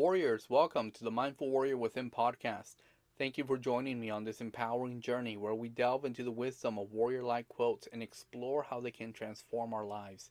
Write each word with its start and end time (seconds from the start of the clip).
Warriors, 0.00 0.48
welcome 0.48 0.90
to 0.92 1.04
the 1.04 1.10
Mindful 1.10 1.50
Warrior 1.50 1.76
Within 1.76 2.10
podcast. 2.10 2.76
Thank 3.18 3.36
you 3.36 3.44
for 3.44 3.58
joining 3.58 4.00
me 4.00 4.08
on 4.08 4.24
this 4.24 4.40
empowering 4.40 5.02
journey 5.02 5.36
where 5.36 5.54
we 5.54 5.68
delve 5.68 6.06
into 6.06 6.24
the 6.24 6.30
wisdom 6.30 6.78
of 6.78 6.90
warrior 6.90 7.22
like 7.22 7.46
quotes 7.50 7.86
and 7.92 8.02
explore 8.02 8.62
how 8.62 8.80
they 8.80 8.92
can 8.92 9.12
transform 9.12 9.74
our 9.74 9.84
lives. 9.84 10.30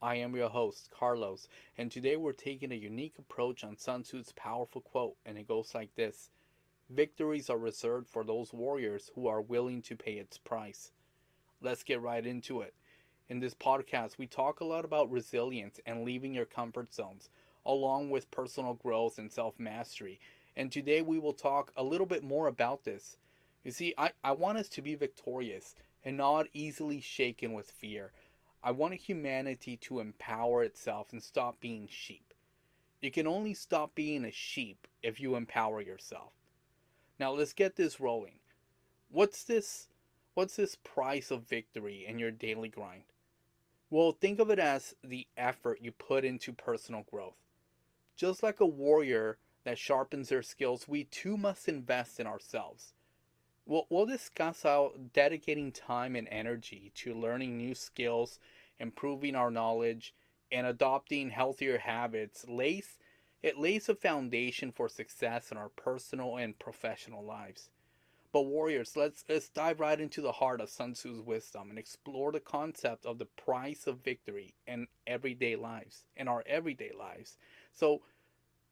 I 0.00 0.14
am 0.14 0.34
your 0.34 0.48
host, 0.48 0.88
Carlos, 0.90 1.48
and 1.76 1.92
today 1.92 2.16
we're 2.16 2.32
taking 2.32 2.72
a 2.72 2.76
unique 2.76 3.16
approach 3.18 3.62
on 3.62 3.76
Sun 3.76 4.04
Tzu's 4.04 4.32
powerful 4.36 4.80
quote, 4.80 5.16
and 5.26 5.36
it 5.36 5.46
goes 5.46 5.74
like 5.74 5.94
this 5.96 6.30
Victories 6.88 7.50
are 7.50 7.58
reserved 7.58 8.08
for 8.08 8.24
those 8.24 8.54
warriors 8.54 9.10
who 9.14 9.28
are 9.28 9.42
willing 9.42 9.82
to 9.82 9.96
pay 9.96 10.14
its 10.14 10.38
price. 10.38 10.92
Let's 11.60 11.82
get 11.82 12.00
right 12.00 12.24
into 12.24 12.62
it. 12.62 12.72
In 13.28 13.40
this 13.40 13.54
podcast, 13.54 14.16
we 14.16 14.26
talk 14.26 14.60
a 14.60 14.64
lot 14.64 14.86
about 14.86 15.10
resilience 15.10 15.78
and 15.84 16.04
leaving 16.04 16.32
your 16.32 16.46
comfort 16.46 16.94
zones, 16.94 17.28
along 17.64 18.10
with 18.10 18.30
personal 18.30 18.74
growth 18.74 19.18
and 19.18 19.30
self 19.30 19.58
mastery. 19.58 20.20
And 20.56 20.70
today 20.70 21.02
we 21.02 21.18
will 21.18 21.32
talk 21.32 21.72
a 21.76 21.84
little 21.84 22.06
bit 22.06 22.22
more 22.22 22.46
about 22.46 22.84
this. 22.84 23.16
You 23.64 23.70
see, 23.70 23.94
I, 23.96 24.12
I 24.24 24.32
want 24.32 24.58
us 24.58 24.68
to 24.70 24.82
be 24.82 24.94
victorious 24.94 25.74
and 26.04 26.16
not 26.16 26.46
easily 26.52 27.00
shaken 27.00 27.52
with 27.52 27.70
fear. 27.70 28.12
I 28.62 28.72
want 28.72 28.94
humanity 28.94 29.76
to 29.78 30.00
empower 30.00 30.62
itself 30.62 31.12
and 31.12 31.22
stop 31.22 31.60
being 31.60 31.88
sheep. 31.90 32.34
You 33.00 33.10
can 33.10 33.26
only 33.26 33.54
stop 33.54 33.94
being 33.94 34.24
a 34.24 34.30
sheep 34.30 34.86
if 35.02 35.20
you 35.20 35.34
empower 35.34 35.80
yourself. 35.80 36.32
Now 37.18 37.32
let's 37.32 37.52
get 37.54 37.76
this 37.76 38.00
rolling. 38.00 38.40
What's 39.10 39.44
this 39.44 39.88
what's 40.34 40.56
this 40.56 40.76
price 40.76 41.30
of 41.30 41.48
victory 41.48 42.04
in 42.06 42.18
your 42.18 42.30
daily 42.30 42.68
grind? 42.68 43.04
Well, 43.90 44.12
think 44.12 44.38
of 44.38 44.50
it 44.50 44.58
as 44.58 44.94
the 45.02 45.26
effort 45.36 45.80
you 45.82 45.90
put 45.92 46.24
into 46.24 46.52
personal 46.52 47.04
growth. 47.10 47.34
Just 48.20 48.42
like 48.42 48.60
a 48.60 48.66
warrior 48.66 49.38
that 49.64 49.78
sharpens 49.78 50.28
their 50.28 50.42
skills, 50.42 50.86
we 50.86 51.04
too 51.04 51.38
must 51.38 51.70
invest 51.70 52.20
in 52.20 52.26
ourselves. 52.26 52.92
We'll, 53.64 53.86
we'll 53.88 54.04
discuss 54.04 54.62
how 54.62 54.92
dedicating 55.14 55.72
time 55.72 56.14
and 56.14 56.28
energy 56.30 56.92
to 56.96 57.14
learning 57.14 57.56
new 57.56 57.74
skills, 57.74 58.38
improving 58.78 59.34
our 59.34 59.50
knowledge, 59.50 60.14
and 60.52 60.66
adopting 60.66 61.30
healthier 61.30 61.78
habits 61.78 62.44
lays 62.46 62.98
it 63.42 63.56
lays 63.56 63.88
a 63.88 63.94
foundation 63.94 64.70
for 64.70 64.86
success 64.86 65.50
in 65.50 65.56
our 65.56 65.70
personal 65.70 66.36
and 66.36 66.58
professional 66.58 67.24
lives. 67.24 67.70
But 68.32 68.42
warriors, 68.42 68.96
let's 68.96 69.24
let's 69.30 69.48
dive 69.48 69.80
right 69.80 69.98
into 69.98 70.20
the 70.20 70.32
heart 70.32 70.60
of 70.60 70.68
Sun 70.68 70.92
Tzu's 70.92 71.22
wisdom 71.22 71.70
and 71.70 71.78
explore 71.78 72.32
the 72.32 72.40
concept 72.40 73.06
of 73.06 73.16
the 73.16 73.24
price 73.24 73.86
of 73.86 74.04
victory 74.04 74.52
in 74.66 74.88
everyday 75.06 75.56
lives, 75.56 76.04
in 76.14 76.28
our 76.28 76.44
everyday 76.46 76.92
lives. 76.92 77.38
So, 77.72 78.02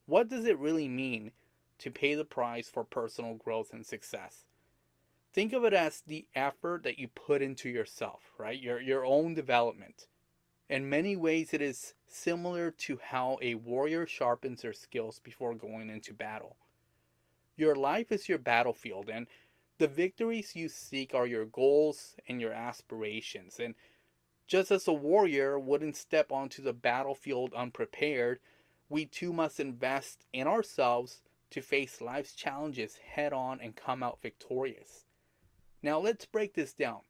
what 0.07 0.29
does 0.29 0.45
it 0.47 0.59
really 0.59 0.89
mean 0.89 1.33
to 1.79 1.91
pay 1.91 2.15
the 2.15 2.25
price 2.25 2.69
for 2.69 2.85
personal 2.85 3.35
growth 3.35 3.73
and 3.73 3.85
success? 3.87 4.45
Think 5.33 5.53
of 5.53 5.65
it 5.65 5.75
as 5.75 6.03
the 6.07 6.27
effort 6.35 6.83
that 6.83 6.99
you 6.99 7.09
put 7.09 7.43
into 7.43 7.69
yourself, 7.69 8.33
right? 8.39 8.59
Your 8.59 8.81
your 8.81 9.05
own 9.05 9.35
development. 9.35 10.07
In 10.69 10.89
many 10.89 11.17
ways 11.17 11.55
it 11.55 11.63
is 11.63 11.95
similar 12.07 12.71
to 12.71 12.99
how 13.03 13.39
a 13.41 13.55
warrior 13.55 14.07
sharpens 14.07 14.63
their 14.63 14.73
skills 14.73 15.19
before 15.19 15.55
going 15.55 15.89
into 15.89 16.13
battle. 16.13 16.57
Your 17.57 17.75
life 17.75 18.13
is 18.13 18.29
your 18.29 18.39
battlefield 18.39 19.09
and 19.09 19.27
the 19.79 19.89
victories 19.89 20.57
you 20.57 20.69
seek 20.69 21.15
are 21.15 21.27
your 21.27 21.45
goals 21.47 22.17
and 22.29 22.41
your 22.41 22.53
aspirations. 22.53 23.61
And 23.61 23.75
just 24.47 24.71
as 24.71 24.89
a 24.89 24.93
warrior 24.93 25.59
wouldn't 25.59 25.97
step 25.97 26.33
onto 26.33 26.63
the 26.63 26.73
battlefield 26.73 27.55
unprepared, 27.55 28.41
we 28.89 29.05
too 29.05 29.33
must 29.33 29.61
invest 29.61 30.25
in 30.33 30.47
ourselves 30.47 31.23
to 31.51 31.61
face 31.61 32.01
life's 32.01 32.35
challenges 32.35 32.97
head 32.97 33.33
on 33.33 33.61
and 33.61 33.77
come 33.77 34.03
out 34.03 34.21
victorious. 34.23 35.05
Now, 35.83 35.99
let's 35.99 36.27
break 36.27 36.55
this 36.55 36.73
down. 36.73 37.01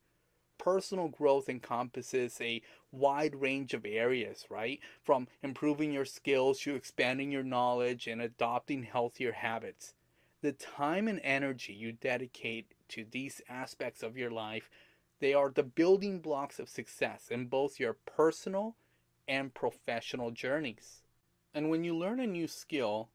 Personal 0.59 1.09
growth 1.09 1.49
encompasses 1.49 2.41
a 2.41 2.63
wide 2.91 3.35
range 3.35 3.75
of 3.75 3.87
areas, 3.87 4.45
right? 4.51 4.81
From 5.03 5.29
improving 5.43 5.93
your 5.93 6.05
skills 6.05 6.61
to 6.61 6.75
expanding 6.75 7.31
your 7.31 7.45
knowledge 7.45 8.07
and 8.07 8.21
adopting 8.21 8.83
healthier 8.83 9.33
habits. 9.33 9.95
The 10.43 10.53
time 10.53 11.09
and 11.09 11.21
energy 11.23 11.73
you 11.73 11.93
dedicate 11.93 12.75
to 12.91 13.05
these 13.11 13.41
aspects 13.49 14.03
of 14.03 14.17
your 14.17 14.31
life, 14.31 14.69
they 15.21 15.35
are 15.35 15.51
the 15.51 15.63
building 15.63 16.21
blocks 16.21 16.59
of 16.59 16.69
success 16.69 17.29
in 17.31 17.47
both 17.47 17.81
your 17.81 17.95
personal 17.95 18.77
and 19.27 19.55
professional 19.55 20.31
journeys. 20.31 21.03
And 21.55 21.71
when 21.71 21.85
you 21.85 21.97
learn 21.97 22.21
a 22.21 22.27
new 22.27 22.47
skill, 22.47 23.09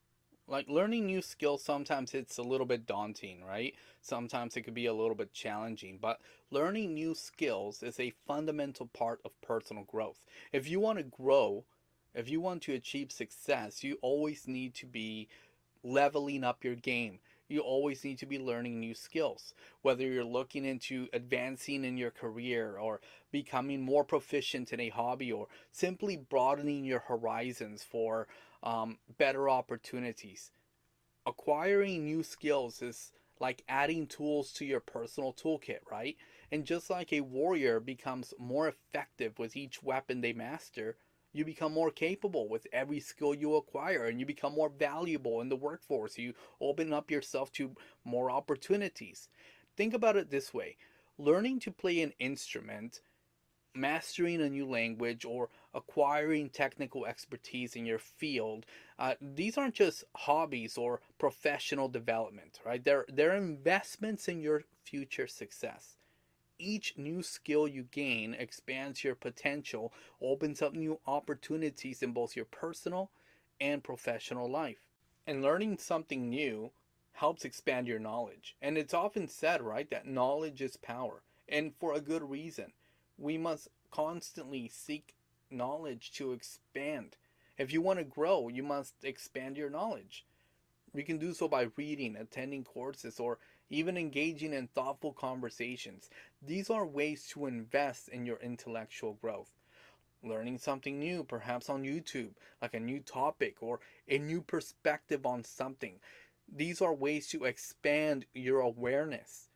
like 0.48 0.68
learning 0.68 1.06
new 1.06 1.22
skills 1.22 1.64
sometimes 1.64 2.14
it's 2.14 2.38
a 2.38 2.44
little 2.44 2.66
bit 2.66 2.86
daunting 2.86 3.44
right? 3.44 3.74
Sometimes 4.02 4.58
it 4.58 4.64
could 4.64 4.74
be 4.74 4.88
a 4.88 4.94
little 4.94 5.16
bit 5.16 5.34
challenging 5.34 5.98
but 6.02 6.20
learning 6.52 6.94
new 6.94 7.16
skills 7.16 7.82
is 7.82 8.00
a 8.00 8.14
fundamental 8.28 8.88
part 8.88 9.22
of 9.24 9.40
personal 9.42 9.84
growth. 9.86 10.26
If 10.52 10.68
you 10.68 10.80
want 10.80 10.98
to 10.98 11.04
grow 11.04 11.64
if 12.14 12.30
you 12.30 12.42
want 12.42 12.62
to 12.64 12.74
achieve 12.74 13.12
success 13.12 13.84
you 13.84 13.98
always 14.02 14.48
need 14.48 14.74
to 14.76 14.86
be 14.86 15.30
leveling 15.84 16.44
up 16.44 16.64
your 16.64 16.76
game. 16.76 17.20
You 17.50 17.60
always 17.60 18.04
need 18.04 18.18
to 18.20 18.26
be 18.26 18.40
learning 18.40 18.80
new 18.80 18.96
skills. 18.96 19.54
Whether 19.82 20.08
you're 20.08 20.24
looking 20.24 20.66
into 20.66 21.08
advancing 21.14 21.84
in 21.86 21.98
your 21.98 22.12
career 22.12 22.78
or 22.78 23.02
becoming 23.34 23.82
more 23.82 24.06
proficient 24.06 24.72
in 24.72 24.80
a 24.80 24.90
hobby 24.90 25.32
or 25.32 25.48
simply 25.72 26.16
broadening 26.16 26.86
your 26.86 27.00
horizons 27.00 27.84
for 27.84 28.28
um, 28.62 29.00
better 29.18 29.50
opportunities. 29.50 30.52
Acquiring 31.26 32.06
new 32.06 32.22
skills 32.22 32.82
is 32.82 33.12
like 33.40 33.64
adding 33.68 34.06
tools 34.06 34.54
to 34.54 34.66
your 34.66 34.80
personal 34.80 35.34
toolkit, 35.34 35.80
right? 35.92 36.16
And 36.52 36.64
just 36.64 36.92
like 36.92 37.12
a 37.12 37.22
warrior 37.22 37.80
becomes 37.80 38.34
more 38.38 38.68
effective 38.68 39.40
with 39.40 39.58
each 39.58 39.82
weapon 39.82 40.22
they 40.22 40.32
master, 40.32 40.96
you 41.34 41.44
become 41.44 41.74
more 41.74 41.90
capable 41.90 42.48
with 42.48 42.68
every 42.72 43.00
skill 43.00 43.34
you 43.34 43.56
acquire 43.56 44.06
and 44.06 44.20
you 44.20 44.28
become 44.28 44.54
more 44.54 44.70
valuable 44.70 45.42
in 45.42 45.50
the 45.50 45.56
workforce. 45.56 46.20
You 46.20 46.36
open 46.62 46.94
up 46.94 47.10
yourself 47.10 47.52
to 47.54 47.76
more 48.06 48.30
opportunities. 48.30 49.28
Think 49.76 49.96
about 49.96 50.18
it 50.18 50.30
this 50.30 50.54
way 50.54 50.78
learning 51.18 51.60
to 51.60 51.72
play 51.72 52.02
an 52.02 52.14
instrument 52.20 53.02
mastering 53.76 54.42
a 54.42 54.50
new 54.50 54.66
language 54.66 55.26
or 55.26 55.50
acquiring 55.74 56.50
technical 56.50 57.06
expertise 57.06 57.76
in 57.76 57.86
your 57.86 58.00
field 58.00 58.66
uh, 59.00 59.16
these 59.22 59.58
aren't 59.58 59.76
just 59.76 60.04
hobbies 60.16 60.78
or 60.78 61.02
professional 61.18 61.88
development 61.88 62.60
right? 62.66 62.84
They're 62.84 63.06
they're 63.10 63.36
investments 63.36 64.28
in 64.28 64.42
your 64.42 64.64
future 64.84 65.28
success. 65.28 65.98
Each 66.60 66.94
new 66.98 67.24
skill 67.24 67.68
you 67.68 67.84
gain 67.84 68.34
expands 68.34 69.04
your 69.04 69.16
potential 69.16 69.94
opens 70.22 70.62
up 70.62 70.74
new 70.74 71.00
opportunities 71.06 72.02
in 72.04 72.14
both 72.14 72.36
your 72.36 72.46
personal 72.46 73.12
and 73.60 73.84
professional 73.84 74.50
life. 74.50 74.88
And 75.28 75.42
learning 75.42 75.78
something 75.78 76.30
new 76.30 76.72
helps 77.14 77.46
expand 77.46 77.88
your 77.88 78.00
knowledge. 78.00 78.56
And 78.62 78.78
it's 78.78 78.94
often 78.94 79.28
said 79.28 79.62
right 79.62 79.90
that 79.90 80.08
knowledge 80.08 80.62
is 80.62 80.78
power. 80.78 81.24
And 81.50 81.74
for 81.80 81.94
a 81.94 82.02
good 82.02 82.30
reason 82.30 82.74
we 83.18 83.38
must 83.38 83.68
constantly 83.92 84.68
seek 84.68 85.16
knowledge 85.50 86.12
to 86.14 86.34
expand. 86.34 87.18
If 87.58 87.72
you 87.72 87.82
want 87.82 88.00
to 88.00 88.06
grow, 88.06 88.48
you 88.48 88.64
must 88.64 88.96
expand 89.04 89.58
your 89.58 89.70
knowledge. 89.70 90.26
You 90.94 91.04
can 91.04 91.18
do 91.18 91.34
so 91.34 91.48
by 91.48 91.70
reading, 91.76 92.16
attending 92.16 92.64
courses, 92.64 93.20
or 93.20 93.40
even 93.70 93.98
engaging 93.98 94.54
in 94.54 94.68
thoughtful 94.68 95.14
conversations. 95.14 96.10
These 96.42 96.70
are 96.70 96.86
ways 96.86 97.28
to 97.30 97.46
invest 97.48 98.10
in 98.10 98.26
your 98.26 98.38
intellectual 98.38 99.14
growth. 99.14 99.52
Learning 100.24 100.58
something 100.58 101.00
new, 101.00 101.24
perhaps 101.24 101.70
on 101.70 101.84
YouTube, 101.84 102.32
like 102.62 102.74
a 102.74 102.80
new 102.80 103.00
topic 103.00 103.58
or 103.62 103.80
a 104.08 104.18
new 104.18 104.42
perspective 104.42 105.26
on 105.26 105.44
something. 105.44 106.00
These 106.48 106.82
are 106.82 106.94
ways 106.94 107.28
to 107.30 107.46
expand 107.46 108.26
your 108.34 108.60
awareness. 108.60 109.50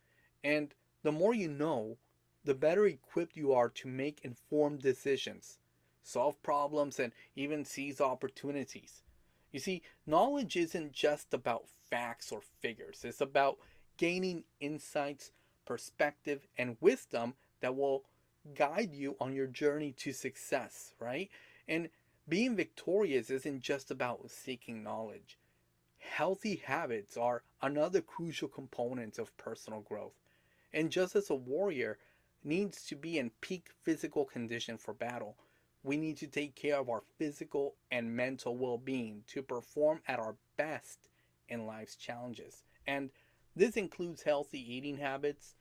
And 0.44 0.74
the 1.04 1.12
more 1.12 1.34
you 1.34 1.48
know, 1.48 1.98
the 2.48 2.56
better 2.56 2.88
equipped 2.88 3.36
you 3.36 3.52
are 3.52 3.68
to 3.68 3.90
make 3.90 4.22
informed 4.24 4.82
decisions, 4.82 5.60
solve 6.02 6.42
problems, 6.42 6.98
and 6.98 7.12
even 7.36 7.66
seize 7.66 8.00
opportunities. 8.00 9.04
You 9.52 9.60
see, 9.60 9.82
knowledge 10.06 10.56
isn't 10.56 10.94
just 10.94 11.34
about 11.34 11.68
facts 11.90 12.32
or 12.32 12.40
figures, 12.62 13.04
it's 13.04 13.20
about 13.20 13.58
gaining 13.98 14.46
insights, 14.62 15.32
perspective, 15.66 16.48
and 16.58 16.78
wisdom 16.80 17.34
that 17.60 17.76
will 17.76 18.06
guide 18.56 18.94
you 18.94 19.18
on 19.20 19.34
your 19.34 19.48
journey 19.48 19.92
to 19.98 20.14
success, 20.14 20.94
right? 21.02 21.30
And 21.68 21.90
being 22.30 22.56
victorious 22.56 23.30
isn't 23.30 23.60
just 23.60 23.92
about 23.92 24.32
seeking 24.32 24.84
knowledge. 24.84 25.38
Healthy 25.98 26.62
habits 26.64 27.18
are 27.18 27.44
another 27.62 28.00
crucial 28.00 28.48
component 28.48 29.20
of 29.20 29.36
personal 29.36 29.82
growth. 29.82 30.16
And 30.72 30.92
just 30.92 31.16
as 31.16 31.30
a 31.30 31.36
warrior 31.36 31.98
needs 32.44 32.86
to 32.86 32.96
be 32.96 33.18
in 33.18 33.32
peak 33.42 33.70
physical 33.84 34.26
condition 34.26 34.78
for 34.78 34.94
battle. 34.94 35.38
We 35.84 35.98
need 35.98 36.18
to 36.18 36.28
take 36.28 36.56
care 36.56 36.78
of 36.78 36.90
our 36.90 37.04
physical 37.18 37.76
and 37.92 38.16
mental 38.16 38.58
well 38.58 38.78
being 38.78 39.24
to 39.28 39.42
perform 39.42 40.02
at 40.08 40.20
our 40.20 40.36
best 40.58 41.10
in 41.50 41.66
life's 41.66 41.96
challenges. 41.96 42.64
And 42.86 43.10
this 43.56 43.78
includes 43.78 44.24
healthy 44.24 44.60
eating 44.60 44.98
habits, 44.98 45.56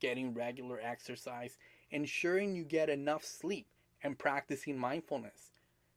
getting 0.00 0.34
regular 0.34 0.80
exercise, 0.80 1.58
ensuring 1.90 2.54
you 2.54 2.64
get 2.64 2.88
enough 2.88 3.24
sleep, 3.24 3.66
and 4.02 4.18
practicing 4.18 4.78
mindfulness. 4.78 5.52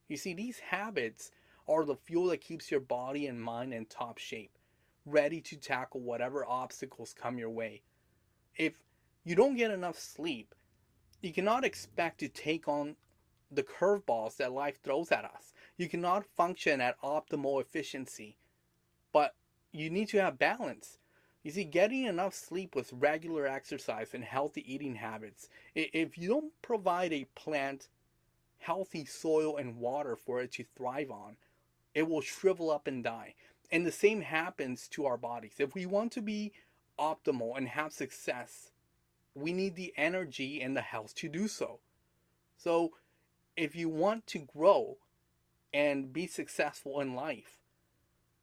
You 0.07 0.17
see, 0.17 0.33
these 0.33 0.59
habits 0.59 1.31
are 1.67 1.85
the 1.85 1.95
fuel 1.95 2.27
that 2.27 2.41
keeps 2.41 2.69
your 2.69 2.81
body 2.81 3.27
and 3.27 3.41
mind 3.41 3.73
in 3.73 3.85
top 3.85 4.17
shape, 4.17 4.57
ready 5.05 5.39
to 5.41 5.55
tackle 5.55 6.01
whatever 6.01 6.45
obstacles 6.45 7.13
come 7.13 7.37
your 7.37 7.49
way. 7.49 7.81
If 8.55 8.82
you 9.23 9.35
don't 9.35 9.55
get 9.55 9.71
enough 9.71 9.97
sleep, 9.97 10.53
you 11.21 11.31
cannot 11.31 11.63
expect 11.63 12.19
to 12.19 12.27
take 12.27 12.67
on 12.67 12.95
the 13.51 13.63
curveballs 13.63 14.37
that 14.37 14.51
life 14.51 14.81
throws 14.81 15.11
at 15.11 15.25
us. 15.25 15.53
You 15.77 15.87
cannot 15.87 16.25
function 16.25 16.81
at 16.81 17.01
optimal 17.01 17.61
efficiency. 17.61 18.37
But 19.11 19.35
you 19.71 19.89
need 19.89 20.09
to 20.09 20.21
have 20.21 20.37
balance. 20.39 20.97
You 21.43 21.51
see, 21.51 21.63
getting 21.63 22.05
enough 22.05 22.33
sleep 22.33 22.75
with 22.75 22.93
regular 22.93 23.47
exercise 23.47 24.13
and 24.13 24.23
healthy 24.23 24.63
eating 24.71 24.95
habits, 24.95 25.49
if 25.75 26.17
you 26.17 26.29
don't 26.29 26.61
provide 26.61 27.13
a 27.13 27.27
plant 27.35 27.89
healthy 28.59 29.05
soil 29.05 29.57
and 29.57 29.77
water 29.77 30.15
for 30.15 30.41
it 30.41 30.51
to 30.53 30.63
thrive 30.75 31.11
on, 31.11 31.35
it 31.93 32.07
will 32.07 32.21
shrivel 32.21 32.71
up 32.71 32.87
and 32.87 33.03
die. 33.03 33.35
And 33.71 33.85
the 33.85 33.91
same 33.91 34.21
happens 34.21 34.87
to 34.89 35.05
our 35.05 35.17
bodies. 35.17 35.55
If 35.59 35.75
we 35.75 35.85
want 35.85 36.11
to 36.13 36.21
be 36.21 36.53
optimal 36.97 37.57
and 37.57 37.67
have 37.67 37.91
success, 37.91 38.71
we 39.35 39.53
need 39.53 39.75
the 39.75 39.93
energy 39.97 40.61
and 40.61 40.75
the 40.75 40.81
health 40.81 41.15
to 41.15 41.29
do 41.29 41.47
so. 41.47 41.79
So, 42.57 42.93
if 43.55 43.75
you 43.75 43.89
want 43.89 44.25
to 44.27 44.39
grow 44.39 44.97
and 45.73 46.11
be 46.13 46.27
successful 46.27 46.99
in 46.99 47.15
life, 47.15 47.57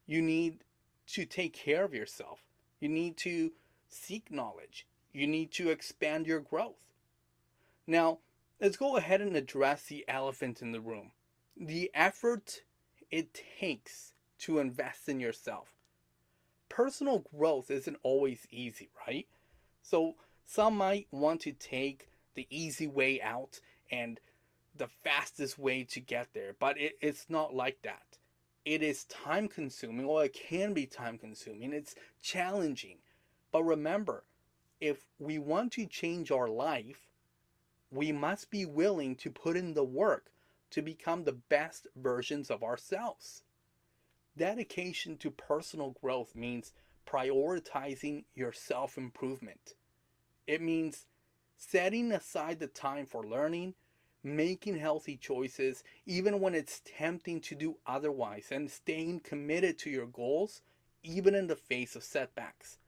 you 0.06 0.22
need 0.22 0.64
to 1.08 1.24
take 1.24 1.52
care 1.52 1.84
of 1.84 1.94
yourself. 1.94 2.40
You 2.80 2.88
need 2.88 3.16
to 3.18 3.52
seek 3.88 4.30
knowledge. 4.30 4.86
You 5.12 5.26
need 5.26 5.50
to 5.52 5.70
expand 5.70 6.26
your 6.26 6.40
growth. 6.40 6.94
Now, 7.86 8.18
let's 8.60 8.76
go 8.76 8.96
ahead 8.96 9.20
and 9.20 9.36
address 9.36 9.84
the 9.84 10.04
elephant 10.08 10.62
in 10.62 10.72
the 10.72 10.80
room 10.80 11.12
the 11.60 11.90
effort 11.94 12.62
it 13.10 13.38
takes 13.60 14.12
to 14.38 14.58
invest 14.58 15.08
in 15.08 15.20
yourself. 15.20 15.68
Personal 16.70 17.24
growth 17.36 17.70
isn't 17.70 17.98
always 18.02 18.46
easy, 18.50 18.88
right? 19.06 19.26
So, 19.82 20.14
some 20.52 20.76
might 20.76 21.06
want 21.12 21.40
to 21.42 21.52
take 21.52 22.08
the 22.34 22.46
easy 22.50 22.88
way 22.88 23.20
out 23.22 23.60
and 23.88 24.18
the 24.74 24.88
fastest 24.88 25.60
way 25.60 25.84
to 25.84 26.00
get 26.00 26.26
there, 26.34 26.56
but 26.58 26.76
it, 26.76 26.98
it's 27.00 27.26
not 27.28 27.54
like 27.54 27.82
that. 27.82 28.18
It 28.64 28.82
is 28.82 29.04
time 29.04 29.46
consuming, 29.46 30.06
or 30.06 30.24
it 30.24 30.32
can 30.32 30.74
be 30.74 30.86
time 30.86 31.18
consuming. 31.18 31.72
It's 31.72 31.94
challenging. 32.20 32.98
But 33.52 33.62
remember, 33.62 34.24
if 34.80 35.06
we 35.20 35.38
want 35.38 35.72
to 35.74 35.86
change 35.86 36.32
our 36.32 36.48
life, 36.48 37.08
we 37.92 38.10
must 38.10 38.50
be 38.50 38.66
willing 38.66 39.14
to 39.16 39.30
put 39.30 39.56
in 39.56 39.74
the 39.74 39.84
work 39.84 40.32
to 40.70 40.82
become 40.82 41.22
the 41.22 41.38
best 41.48 41.86
versions 41.94 42.50
of 42.50 42.64
ourselves. 42.64 43.44
Dedication 44.36 45.16
to 45.18 45.30
personal 45.30 45.96
growth 46.02 46.34
means 46.34 46.72
prioritizing 47.06 48.24
your 48.34 48.52
self 48.52 48.98
improvement. 48.98 49.74
It 50.50 50.60
means 50.60 51.06
setting 51.56 52.10
aside 52.10 52.58
the 52.58 52.66
time 52.66 53.06
for 53.06 53.24
learning, 53.24 53.74
making 54.24 54.78
healthy 54.78 55.16
choices, 55.16 55.84
even 56.06 56.40
when 56.40 56.56
it's 56.56 56.82
tempting 56.84 57.40
to 57.42 57.54
do 57.54 57.76
otherwise, 57.86 58.48
and 58.50 58.68
staying 58.68 59.20
committed 59.20 59.78
to 59.78 59.90
your 59.90 60.06
goals, 60.06 60.62
even 61.04 61.36
in 61.36 61.46
the 61.46 61.54
face 61.54 61.94
of 61.94 62.02
setbacks. 62.02 62.78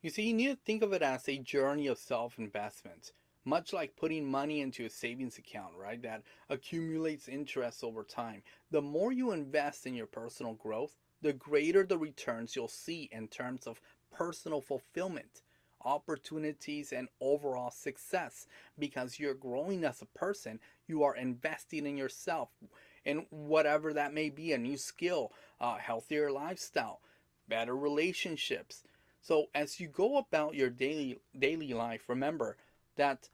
You 0.00 0.08
see, 0.08 0.28
you 0.28 0.32
need 0.32 0.46
to 0.46 0.56
think 0.64 0.82
of 0.82 0.94
it 0.94 1.02
as 1.02 1.28
a 1.28 1.36
journey 1.36 1.88
of 1.88 1.98
self 1.98 2.38
investment, 2.38 3.12
much 3.44 3.74
like 3.74 3.96
putting 3.96 4.24
money 4.24 4.62
into 4.62 4.86
a 4.86 4.88
savings 4.88 5.36
account, 5.36 5.74
right? 5.76 6.00
That 6.00 6.22
accumulates 6.48 7.28
interest 7.28 7.84
over 7.84 8.02
time. 8.02 8.42
The 8.70 8.80
more 8.80 9.12
you 9.12 9.32
invest 9.32 9.86
in 9.86 9.92
your 9.92 10.06
personal 10.06 10.54
growth, 10.54 10.96
the 11.20 11.34
greater 11.34 11.84
the 11.84 11.98
returns 11.98 12.56
you'll 12.56 12.68
see 12.68 13.10
in 13.12 13.28
terms 13.28 13.66
of 13.66 13.82
personal 14.10 14.62
fulfillment 14.62 15.42
opportunities, 15.84 16.92
and 16.92 17.08
overall 17.20 17.70
success 17.70 18.46
because 18.78 19.18
you're 19.18 19.34
growing 19.34 19.84
as 19.84 20.02
a 20.02 20.18
person. 20.18 20.60
You 20.86 21.02
are 21.02 21.16
investing 21.16 21.86
in 21.86 21.96
yourself 21.96 22.48
in 23.04 23.26
whatever 23.30 23.92
that 23.92 24.12
may 24.12 24.28
be 24.28 24.52
a 24.52 24.58
new 24.58 24.76
skill, 24.76 25.32
a 25.60 25.78
healthier 25.78 26.30
lifestyle, 26.30 27.00
better 27.48 27.76
relationships. 27.76 28.82
So 29.22 29.46
as 29.54 29.80
you 29.80 29.88
go 29.88 30.16
about 30.16 30.54
your 30.54 30.70
daily 30.70 31.18
daily 31.38 31.72
life, 31.72 32.08
remember 32.08 32.56
that 32.96 33.28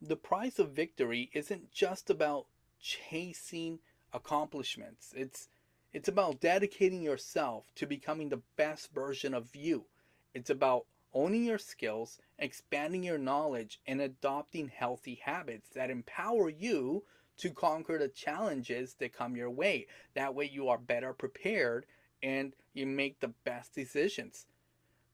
the 0.00 0.16
price 0.16 0.58
of 0.58 0.72
victory 0.72 1.30
isn't 1.32 1.72
just 1.72 2.10
about 2.10 2.46
chasing 2.80 3.80
accomplishments. 4.12 5.12
It's 5.16 5.48
it's 5.92 6.08
about 6.08 6.40
dedicating 6.40 7.02
yourself 7.02 7.64
to 7.76 7.86
becoming 7.86 8.28
the 8.28 8.42
best 8.56 8.92
version 8.92 9.32
of 9.32 9.56
you. 9.56 9.86
It's 10.34 10.50
about 10.50 10.86
owning 11.16 11.44
your 11.44 11.58
skills, 11.58 12.18
expanding 12.38 13.02
your 13.02 13.16
knowledge, 13.16 13.80
and 13.86 14.02
adopting 14.02 14.68
healthy 14.68 15.18
habits 15.24 15.70
that 15.70 15.88
empower 15.88 16.50
you 16.50 17.02
to 17.38 17.50
conquer 17.50 17.98
the 17.98 18.08
challenges 18.08 18.94
that 18.98 19.14
come 19.14 19.34
your 19.34 19.50
way. 19.50 19.86
That 20.14 20.34
way, 20.34 20.44
you 20.52 20.68
are 20.68 20.78
better 20.78 21.14
prepared 21.14 21.86
and 22.22 22.52
you 22.74 22.86
make 22.86 23.20
the 23.20 23.32
best 23.44 23.74
decisions. 23.74 24.46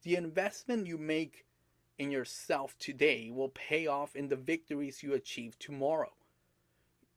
The 0.03 0.17
investment 0.17 0.87
you 0.87 0.97
make 0.97 1.45
in 1.97 2.11
yourself 2.11 2.75
today 2.79 3.29
will 3.31 3.49
pay 3.49 3.87
off 3.87 4.13
in 4.13 4.27
the 4.27 4.35
victories 4.35 5.03
you 5.03 5.13
achieve 5.13 5.57
tomorrow. 5.57 6.11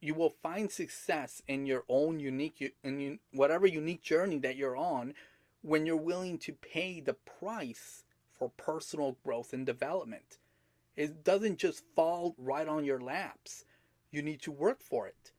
You 0.00 0.14
will 0.14 0.34
find 0.42 0.70
success 0.70 1.42
in 1.48 1.66
your 1.66 1.82
own 1.88 2.20
unique, 2.20 2.74
in 2.84 3.18
whatever 3.32 3.66
unique 3.66 4.02
journey 4.02 4.38
that 4.38 4.56
you're 4.56 4.76
on, 4.76 5.14
when 5.62 5.86
you're 5.86 5.96
willing 5.96 6.38
to 6.38 6.52
pay 6.52 7.00
the 7.00 7.14
price 7.14 8.04
for 8.38 8.50
personal 8.50 9.16
growth 9.24 9.52
and 9.52 9.66
development. 9.66 10.38
It 10.96 11.24
doesn't 11.24 11.58
just 11.58 11.84
fall 11.94 12.34
right 12.38 12.66
on 12.66 12.84
your 12.84 13.00
laps. 13.00 13.64
You 14.10 14.22
need 14.22 14.40
to 14.42 14.52
work 14.52 14.82
for 14.82 15.06
it. 15.06 15.32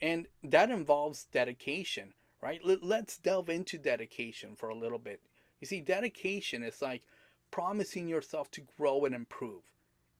And 0.00 0.28
that 0.44 0.70
involves 0.70 1.24
dedication, 1.24 2.14
right? 2.40 2.60
Let's 2.64 3.18
delve 3.18 3.48
into 3.48 3.78
dedication 3.78 4.54
for 4.54 4.68
a 4.68 4.76
little 4.76 4.98
bit. 4.98 5.20
You 5.60 5.66
see, 5.66 5.80
dedication 5.80 6.62
is 6.62 6.80
like 6.80 7.02
promising 7.50 8.08
yourself 8.08 8.50
to 8.52 8.66
grow 8.76 9.04
and 9.04 9.14
improve. 9.14 9.62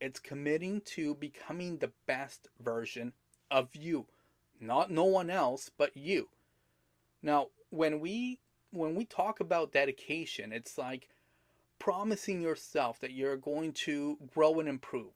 It's 0.01 0.21
committing 0.21 0.81
to 0.87 1.15
becoming 1.15 1.79
the 1.79 1.93
best 2.07 2.49
version 2.61 3.13
of 3.51 3.75
you, 3.75 4.07
not 4.61 4.91
no 4.91 5.05
one 5.05 5.31
else 5.31 5.71
but 5.77 5.97
you. 5.97 6.29
Now, 7.23 7.49
when 7.71 8.01
we 8.01 8.41
when 8.71 8.95
we 8.95 9.05
talk 9.05 9.41
about 9.41 9.73
dedication, 9.73 10.53
it's 10.53 10.77
like 10.77 11.09
promising 11.79 12.41
yourself 12.41 12.99
that 13.01 13.13
you're 13.13 13.37
going 13.37 13.73
to 13.73 14.19
grow 14.35 14.61
and 14.61 14.69
improve. 14.69 15.13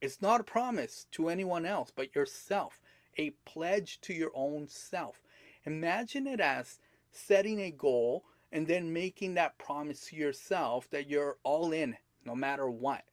It's 0.00 0.22
not 0.22 0.40
a 0.40 0.44
promise 0.44 1.06
to 1.12 1.28
anyone 1.28 1.66
else 1.66 1.92
but 1.94 2.14
yourself, 2.14 2.80
a 3.16 3.30
pledge 3.44 4.00
to 4.02 4.14
your 4.14 4.30
own 4.34 4.68
self. 4.68 5.22
Imagine 5.64 6.26
it 6.26 6.40
as 6.40 6.78
setting 7.10 7.60
a 7.60 7.70
goal 7.70 8.24
and 8.52 8.66
then 8.66 8.92
making 8.92 9.34
that 9.34 9.58
promise 9.58 10.06
to 10.06 10.16
yourself 10.16 10.88
that 10.90 11.08
you're 11.08 11.36
all 11.42 11.72
in 11.72 11.96
no 12.24 12.34
matter 12.34 12.70
what. 12.70 13.04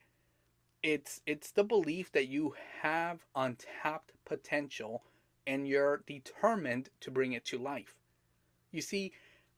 It's 0.84 1.22
it's 1.25 1.52
the 1.52 1.64
belief 1.64 2.12
that 2.12 2.28
you 2.28 2.54
have 2.82 3.25
untapped 3.36 4.12
potential 4.24 5.04
and 5.48 5.68
you're 5.68 6.04
determined 6.06 6.90
to 7.02 7.12
bring 7.12 7.34
it 7.34 7.46
to 7.46 7.58
life. 7.58 7.96
You 8.72 8.82
see, 8.82 9.14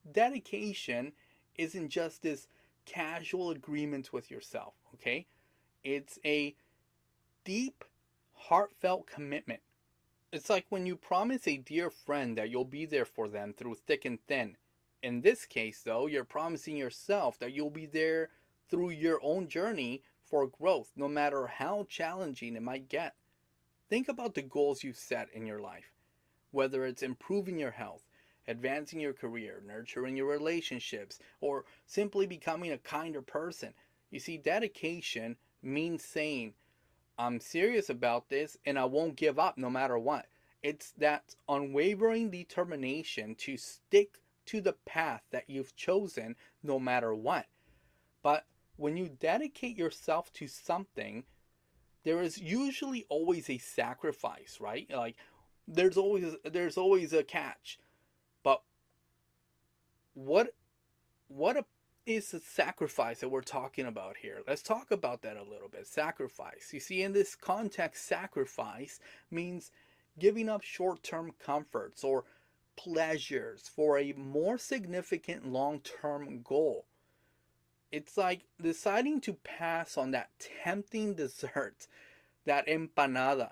dedication 0.10 1.14
isn't 1.58 1.90
just 1.90 2.22
this 2.22 2.48
casual 2.88 3.52
agreement 3.52 4.12
with 4.12 4.32
yourself, 4.32 4.74
okay? 4.96 5.28
It's 5.84 6.18
a 6.26 6.56
deep, 7.44 7.84
heartfelt 8.34 9.06
commitment. 9.06 9.60
It's 10.34 10.50
like 10.50 10.66
when 10.70 10.86
you 10.86 10.96
promise 10.96 11.48
a 11.48 11.58
dear 11.58 11.90
friend 11.90 12.38
that 12.38 12.50
you'll 12.50 12.66
be 12.66 12.86
there 12.86 13.06
for 13.06 13.28
them 13.28 13.54
through 13.54 13.76
thick 13.76 14.06
and 14.06 14.20
thin. 14.28 14.58
In 15.04 15.22
this 15.22 15.46
case, 15.46 15.82
though, 15.84 16.08
you're 16.08 16.24
promising 16.24 16.76
yourself 16.76 17.38
that 17.40 17.54
you'll 17.54 17.70
be 17.70 17.86
there 17.86 18.30
through 18.70 18.90
your 18.90 19.20
own 19.22 19.48
journey 19.48 20.02
for 20.24 20.48
growth, 20.48 20.92
no 20.96 21.08
matter 21.08 21.48
how 21.48 21.86
challenging 21.88 22.56
it 22.56 22.62
might 22.62 22.90
get. 22.90 23.16
Think 23.90 24.10
about 24.10 24.34
the 24.34 24.42
goals 24.42 24.84
you've 24.84 24.98
set 24.98 25.30
in 25.34 25.46
your 25.46 25.60
life, 25.62 25.94
whether 26.52 26.86
it's 26.86 27.04
improving 27.04 27.60
your 27.60 27.72
health, 27.72 28.04
advancing 28.48 29.00
your 29.00 29.14
career, 29.14 29.62
nurturing 29.66 30.16
your 30.16 30.28
relationships, 30.28 31.20
or 31.42 31.66
simply 31.86 32.26
becoming 32.26 32.72
a 32.72 32.78
kinder 32.78 33.22
person. 33.22 33.74
You 34.10 34.20
see, 34.20 34.38
dedication 34.38 35.36
means 35.62 36.04
saying, 36.04 36.54
I'm 37.18 37.40
serious 37.40 37.90
about 37.90 38.30
this 38.30 38.58
and 38.66 38.78
I 38.78 38.86
won't 38.86 39.16
give 39.16 39.40
up 39.40 39.58
no 39.58 39.70
matter 39.70 39.98
what. 39.98 40.28
It's 40.64 40.92
that 40.98 41.36
unwavering 41.50 42.30
determination 42.30 43.36
to 43.36 43.58
stick 43.58 44.20
to 44.48 44.62
the 44.62 44.74
path 44.86 45.24
that 45.32 45.50
you've 45.50 45.76
chosen 45.76 46.36
no 46.64 46.80
matter 46.80 47.14
what. 47.14 47.48
But 48.22 48.46
when 48.78 48.98
you 48.98 49.10
dedicate 49.10 49.78
yourself 49.78 50.32
to 50.34 50.48
something, 50.48 51.24
there 52.04 52.22
is 52.22 52.38
usually 52.38 53.06
always 53.10 53.50
a 53.50 53.58
sacrifice, 53.58 54.60
right? 54.62 54.90
Like 54.90 55.16
there's 55.68 55.98
always 55.98 56.36
there's 56.46 56.78
always 56.78 57.14
a 57.14 57.24
catch. 57.24 57.80
But 58.44 58.62
what 60.14 60.54
what 61.28 61.58
a, 61.58 61.66
is 62.06 62.32
the 62.32 62.40
sacrifice 62.40 63.20
that 63.20 63.30
we're 63.30 63.42
talking 63.42 63.86
about 63.86 64.18
here? 64.18 64.42
Let's 64.48 64.62
talk 64.62 64.92
about 64.92 65.22
that 65.24 65.38
a 65.38 65.44
little 65.44 65.68
bit. 65.68 65.88
Sacrifice. 65.88 66.70
You 66.72 66.80
see 66.80 67.04
in 67.04 67.14
this 67.14 67.36
context 67.36 68.06
sacrifice 68.06 69.00
means 69.30 69.72
giving 70.18 70.50
up 70.50 70.64
short-term 70.64 71.34
comforts 71.44 72.04
or 72.04 72.24
pleasures 72.78 73.70
for 73.74 73.98
a 73.98 74.14
more 74.14 74.58
significant 74.58 75.52
long-term 75.52 76.42
goal. 76.44 76.86
It's 77.92 78.18
like 78.18 78.46
deciding 78.62 79.22
to 79.22 79.34
pass 79.34 79.98
on 79.98 80.12
that 80.12 80.30
tempting 80.64 81.16
dessert, 81.16 81.88
that 82.46 82.68
empanada, 82.68 83.52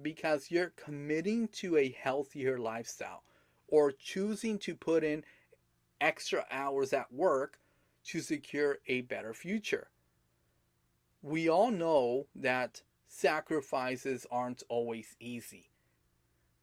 because 0.00 0.50
you're 0.50 0.72
committing 0.76 1.48
to 1.48 1.76
a 1.76 1.90
healthier 1.90 2.58
lifestyle 2.58 3.22
or 3.70 3.92
choosing 3.92 4.58
to 4.58 4.74
put 4.74 5.04
in 5.04 5.24
extra 6.00 6.44
hours 6.50 6.92
at 6.92 7.12
work 7.12 7.58
to 8.04 8.20
secure 8.20 8.78
a 8.86 9.02
better 9.02 9.34
future. 9.34 9.88
We 11.22 11.48
all 11.48 11.70
know 11.70 12.26
that 12.34 12.82
sacrifices 13.06 14.26
aren't 14.30 14.62
always 14.68 15.16
easy. 15.20 15.70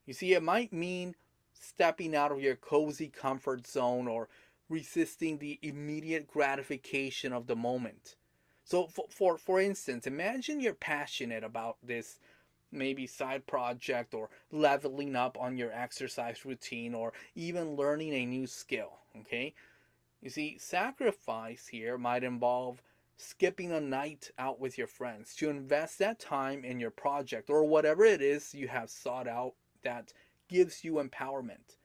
You 0.05 0.13
see, 0.13 0.33
it 0.33 0.41
might 0.41 0.73
mean 0.73 1.15
stepping 1.53 2.15
out 2.15 2.31
of 2.31 2.41
your 2.41 2.55
cozy 2.55 3.09
comfort 3.09 3.67
zone 3.67 4.07
or 4.07 4.29
resisting 4.69 5.37
the 5.37 5.59
immediate 5.61 6.27
gratification 6.27 7.33
of 7.33 7.47
the 7.47 7.55
moment. 7.55 8.15
So 8.63 8.87
for, 8.87 9.05
for 9.09 9.37
for 9.37 9.61
instance, 9.61 10.07
imagine 10.07 10.59
you're 10.59 10.73
passionate 10.73 11.43
about 11.43 11.77
this 11.83 12.19
maybe 12.71 13.07
side 13.07 13.45
project 13.47 14.13
or 14.13 14.29
leveling 14.51 15.15
up 15.15 15.37
on 15.39 15.57
your 15.57 15.71
exercise 15.71 16.45
routine 16.45 16.93
or 16.93 17.13
even 17.35 17.75
learning 17.75 18.13
a 18.13 18.25
new 18.25 18.47
skill, 18.47 18.99
okay? 19.19 19.53
You 20.21 20.29
see, 20.29 20.57
sacrifice 20.57 21.67
here 21.67 21.97
might 21.97 22.23
involve 22.23 22.81
skipping 23.15 23.71
a 23.71 23.81
night 23.81 24.31
out 24.37 24.59
with 24.59 24.77
your 24.77 24.87
friends 24.87 25.35
to 25.35 25.49
invest 25.49 25.99
that 25.99 26.19
time 26.19 26.63
in 26.63 26.79
your 26.79 26.91
project 26.91 27.49
or 27.49 27.63
whatever 27.63 28.05
it 28.05 28.21
is 28.21 28.53
you 28.53 28.67
have 28.67 28.89
sought 28.89 29.27
out 29.27 29.53
that 29.83 30.13
gives 30.47 30.83
you 30.83 30.93
empowerment. 30.93 31.77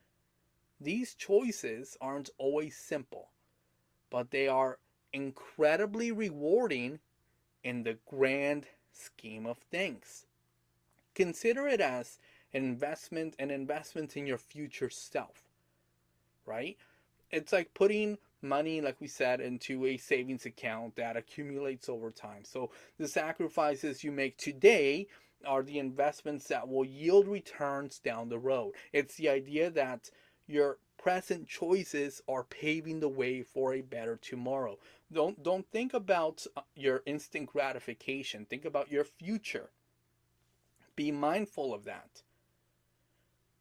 These 0.79 1.15
choices 1.15 1.97
aren't 2.01 2.29
always 2.37 2.75
simple, 2.75 3.29
but 4.09 4.31
they 4.31 4.47
are 4.47 4.79
incredibly 5.11 6.11
rewarding 6.11 6.99
in 7.63 7.83
the 7.83 7.97
grand 8.05 8.67
scheme 8.91 9.45
of 9.45 9.57
things. 9.57 10.25
Consider 11.15 11.67
it 11.67 11.81
as 11.81 12.19
an 12.53 12.63
investment, 12.63 13.35
an 13.39 13.51
investment 13.51 14.15
in 14.17 14.27
your 14.27 14.37
future 14.37 14.89
self, 14.89 15.43
right? 16.45 16.77
It's 17.31 17.51
like 17.51 17.73
putting 17.73 18.17
money, 18.41 18.81
like 18.81 18.99
we 18.99 19.07
said, 19.07 19.41
into 19.41 19.85
a 19.85 19.97
savings 19.97 20.45
account 20.45 20.95
that 20.95 21.17
accumulates 21.17 21.89
over 21.89 22.11
time. 22.11 22.43
So 22.43 22.71
the 22.99 23.07
sacrifices 23.07 24.03
you 24.03 24.11
make 24.11 24.37
today 24.37 25.07
are 25.45 25.63
the 25.63 25.79
investments 25.79 26.47
that 26.47 26.67
will 26.67 26.85
yield 26.85 27.27
returns 27.27 27.99
down 27.99 28.29
the 28.29 28.39
road. 28.39 28.73
It's 28.91 29.15
the 29.15 29.29
idea 29.29 29.69
that 29.71 30.09
your 30.47 30.77
present 30.97 31.47
choices 31.47 32.21
are 32.27 32.43
paving 32.43 32.99
the 32.99 33.09
way 33.09 33.41
for 33.41 33.73
a 33.73 33.81
better 33.81 34.15
tomorrow. 34.15 34.77
Don't 35.11 35.43
don't 35.43 35.69
think 35.71 35.93
about 35.93 36.45
uh, 36.55 36.61
your 36.75 37.01
instant 37.05 37.47
gratification. 37.47 38.45
Think 38.45 38.65
about 38.65 38.91
your 38.91 39.03
future. 39.03 39.69
Be 40.95 41.11
mindful 41.11 41.73
of 41.73 41.85
that. 41.85 42.21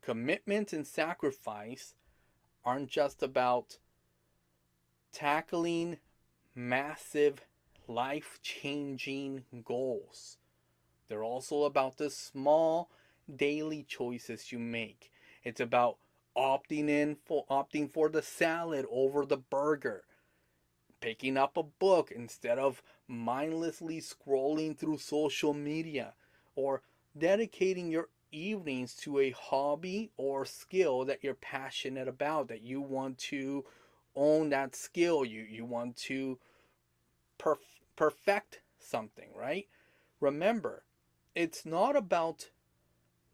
Commitment 0.03 0.73
and 0.73 0.87
sacrifice 0.87 1.95
aren't 2.65 2.91
just 2.91 3.23
about 3.23 3.79
tackling 5.13 5.99
massive 6.55 7.45
life-changing 7.89 9.45
goals. 9.65 10.39
They're 11.09 11.25
also 11.25 11.65
about 11.65 11.97
the 11.97 12.11
small 12.11 12.91
daily 13.35 13.83
choices 13.83 14.53
you 14.53 14.59
make. 14.59 15.11
It's 15.45 15.61
about 15.61 15.99
opting 16.37 16.89
in 16.89 17.17
for 17.25 17.45
opting 17.51 17.91
for 17.91 18.09
the 18.09 18.23
salad 18.23 18.87
over 18.91 19.25
the 19.25 19.37
burger. 19.37 20.05
Picking 21.01 21.37
up 21.37 21.57
a 21.57 21.63
book 21.63 22.13
instead 22.15 22.59
of 22.59 22.83
mindlessly 23.09 24.01
scrolling 24.01 24.77
through 24.77 24.99
social 24.99 25.53
media 25.53 26.15
or 26.55 26.83
dedicating 27.17 27.91
your 27.91 28.09
evenings 28.31 28.95
to 28.95 29.19
a 29.19 29.31
hobby 29.31 30.11
or 30.17 30.45
skill 30.45 31.05
that 31.05 31.23
you're 31.23 31.35
passionate 31.35 32.09
about 32.09 32.49
that 32.49 32.63
you 32.63 32.81
want 32.81 33.19
to 33.19 33.65
own 34.17 34.49
that 34.49 34.75
skill 34.75 35.25
you 35.25 35.43
you 35.43 35.65
want 35.65 35.95
to 35.97 36.39
perf- 37.39 37.83
perfect 37.95 38.63
something 38.79 39.29
right 39.37 39.69
remember 40.21 40.83
it's 41.35 41.67
not 41.67 41.95
about 41.95 42.49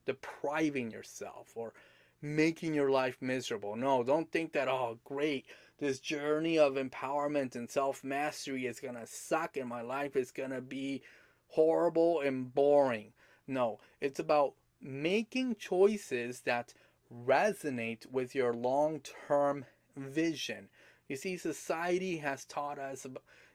depriving 0.07 0.91
yourself 0.91 1.53
or 1.55 1.73
making 2.21 2.75
your 2.75 2.91
life 2.91 3.17
miserable. 3.21 3.77
No, 3.77 4.03
don't 4.03 4.31
think 4.33 4.53
that, 4.53 4.69
oh, 4.69 4.99
great, 5.05 5.47
this 5.79 6.01
journey 6.01 6.59
of 6.59 6.75
empowerment 6.75 7.55
and 7.55 7.71
self 7.71 8.03
mastery 8.03 8.67
is 8.67 8.81
going 8.81 8.95
to 8.95 9.07
suck 9.07 9.57
and 9.57 9.69
my 9.69 9.83
life 9.83 10.17
is 10.17 10.31
going 10.31 10.51
to 10.51 10.61
be 10.61 11.03
horrible 11.49 12.21
and 12.21 12.53
boring. 12.53 13.13
No, 13.49 13.81
it's 14.01 14.21
about 14.21 14.55
making 14.81 15.57
choices 15.57 16.41
that 16.41 16.75
resonate 17.13 18.07
with 18.07 18.35
your 18.35 18.53
long 18.53 19.01
term 19.01 19.65
vision. 19.97 20.69
You 21.09 21.17
see, 21.17 21.37
society 21.37 22.19
has 22.19 22.45
taught 22.45 22.79
us 22.79 23.07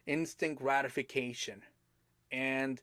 instant 0.05 0.57
gratification. 0.57 1.61
And 2.31 2.81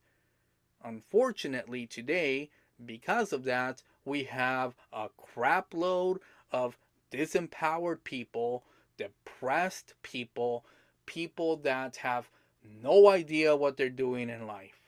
Unfortunately, 0.82 1.86
today, 1.86 2.50
because 2.84 3.32
of 3.32 3.44
that, 3.44 3.82
we 4.04 4.24
have 4.24 4.74
a 4.92 5.08
crapload 5.10 6.18
of 6.50 6.78
disempowered 7.12 8.02
people, 8.02 8.64
depressed 8.96 9.94
people, 10.02 10.64
people 11.04 11.56
that 11.58 11.96
have 11.96 12.30
no 12.82 13.08
idea 13.08 13.54
what 13.54 13.76
they're 13.76 13.90
doing 13.90 14.30
in 14.30 14.46
life. 14.46 14.79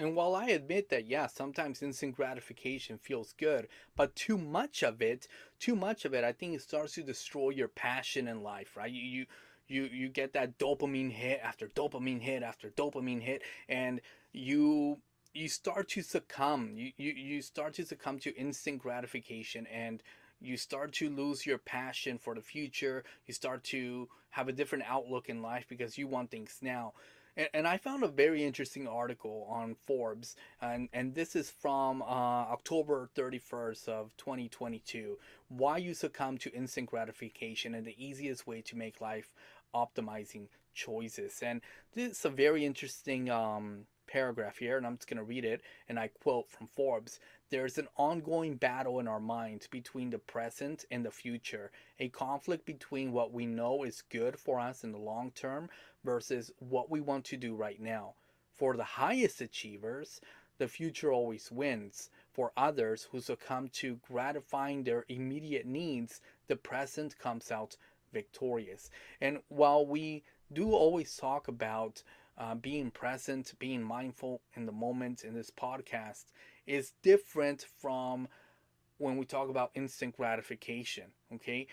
And 0.00 0.16
while 0.16 0.34
I 0.34 0.46
admit 0.46 0.88
that, 0.88 1.06
yeah, 1.06 1.26
sometimes 1.26 1.82
instant 1.82 2.16
gratification 2.16 2.96
feels 2.96 3.34
good, 3.34 3.68
but 3.96 4.16
too 4.16 4.38
much 4.38 4.82
of 4.82 5.02
it, 5.02 5.28
too 5.58 5.76
much 5.76 6.06
of 6.06 6.14
it, 6.14 6.24
I 6.24 6.32
think 6.32 6.54
it 6.54 6.62
starts 6.62 6.94
to 6.94 7.02
destroy 7.02 7.50
your 7.50 7.68
passion 7.68 8.26
in 8.26 8.42
life, 8.42 8.78
right? 8.78 8.90
You, 8.90 9.02
you, 9.02 9.26
you, 9.68 9.82
you 9.92 10.08
get 10.08 10.32
that 10.32 10.58
dopamine 10.58 11.12
hit 11.12 11.40
after 11.44 11.68
dopamine 11.68 12.22
hit 12.22 12.42
after 12.42 12.70
dopamine 12.70 13.20
hit, 13.20 13.42
and 13.68 14.00
you 14.32 15.02
you 15.34 15.50
start 15.50 15.88
to 15.90 16.00
succumb. 16.00 16.72
You, 16.74 16.92
you 16.96 17.12
you 17.12 17.42
start 17.42 17.74
to 17.74 17.84
succumb 17.84 18.18
to 18.20 18.34
instant 18.36 18.80
gratification 18.80 19.66
and 19.66 20.02
you 20.40 20.56
start 20.56 20.92
to 20.94 21.10
lose 21.10 21.44
your 21.44 21.58
passion 21.58 22.16
for 22.16 22.34
the 22.34 22.40
future. 22.40 23.04
You 23.26 23.34
start 23.34 23.64
to 23.64 24.08
have 24.30 24.48
a 24.48 24.52
different 24.52 24.84
outlook 24.88 25.28
in 25.28 25.42
life 25.42 25.66
because 25.68 25.98
you 25.98 26.08
want 26.08 26.30
things 26.30 26.58
now 26.62 26.94
and, 27.36 27.48
and 27.54 27.66
i 27.66 27.76
found 27.76 28.02
a 28.02 28.08
very 28.08 28.44
interesting 28.44 28.86
article 28.86 29.46
on 29.50 29.76
forbes 29.86 30.36
and 30.60 30.88
and 30.92 31.14
this 31.14 31.34
is 31.36 31.50
from 31.50 32.02
uh, 32.02 32.04
october 32.04 33.08
31st 33.16 33.88
of 33.88 34.10
2022 34.16 35.18
why 35.48 35.76
you 35.76 35.94
succumb 35.94 36.38
to 36.38 36.52
instant 36.52 36.88
gratification 36.88 37.74
and 37.74 37.86
the 37.86 38.04
easiest 38.04 38.46
way 38.46 38.60
to 38.60 38.76
make 38.76 39.00
life 39.00 39.34
optimizing 39.74 40.48
choices. 40.74 41.40
And 41.42 41.60
this 41.94 42.18
is 42.18 42.24
a 42.24 42.30
very 42.30 42.64
interesting 42.64 43.30
um, 43.30 43.86
paragraph 44.10 44.58
here, 44.58 44.76
and 44.76 44.86
I'm 44.86 44.96
just 44.96 45.08
going 45.08 45.18
to 45.18 45.22
read 45.22 45.44
it, 45.44 45.62
and 45.88 45.98
I 45.98 46.08
quote 46.08 46.50
from 46.50 46.66
Forbes 46.66 47.20
There's 47.50 47.78
an 47.78 47.88
ongoing 47.96 48.56
battle 48.56 48.98
in 48.98 49.06
our 49.06 49.20
minds 49.20 49.66
between 49.66 50.10
the 50.10 50.18
present 50.18 50.84
and 50.90 51.04
the 51.04 51.10
future, 51.10 51.70
a 51.98 52.08
conflict 52.08 52.66
between 52.66 53.12
what 53.12 53.32
we 53.32 53.46
know 53.46 53.84
is 53.84 54.02
good 54.02 54.36
for 54.36 54.58
us 54.58 54.82
in 54.84 54.92
the 54.92 54.98
long 54.98 55.30
term 55.30 55.70
versus 56.04 56.50
what 56.58 56.90
we 56.90 57.00
want 57.00 57.24
to 57.26 57.36
do 57.36 57.54
right 57.54 57.80
now. 57.80 58.14
For 58.52 58.76
the 58.76 58.84
highest 58.84 59.40
achievers, 59.40 60.20
the 60.58 60.68
future 60.68 61.12
always 61.12 61.50
wins. 61.50 62.10
For 62.32 62.52
others 62.56 63.08
who 63.10 63.20
succumb 63.20 63.68
to 63.74 63.96
gratifying 63.96 64.84
their 64.84 65.04
immediate 65.08 65.66
needs, 65.66 66.20
the 66.48 66.56
present 66.56 67.18
comes 67.18 67.50
out 67.50 67.76
victorious. 68.12 68.90
And 69.20 69.38
while 69.48 69.86
we 69.86 70.24
do 70.52 70.72
always 70.72 71.16
talk 71.16 71.48
about 71.48 72.02
uh, 72.40 72.54
being 72.54 72.90
present, 72.90 73.52
being 73.58 73.82
mindful 73.82 74.40
in 74.56 74.64
the 74.64 74.72
moment 74.72 75.24
in 75.24 75.34
this 75.34 75.50
podcast 75.50 76.24
is 76.66 76.92
different 77.02 77.66
from 77.80 78.26
when 78.96 79.18
we 79.18 79.26
talk 79.26 79.50
about 79.50 79.70
instant 79.74 80.16
gratification. 80.16 81.04
Okay, 81.34 81.66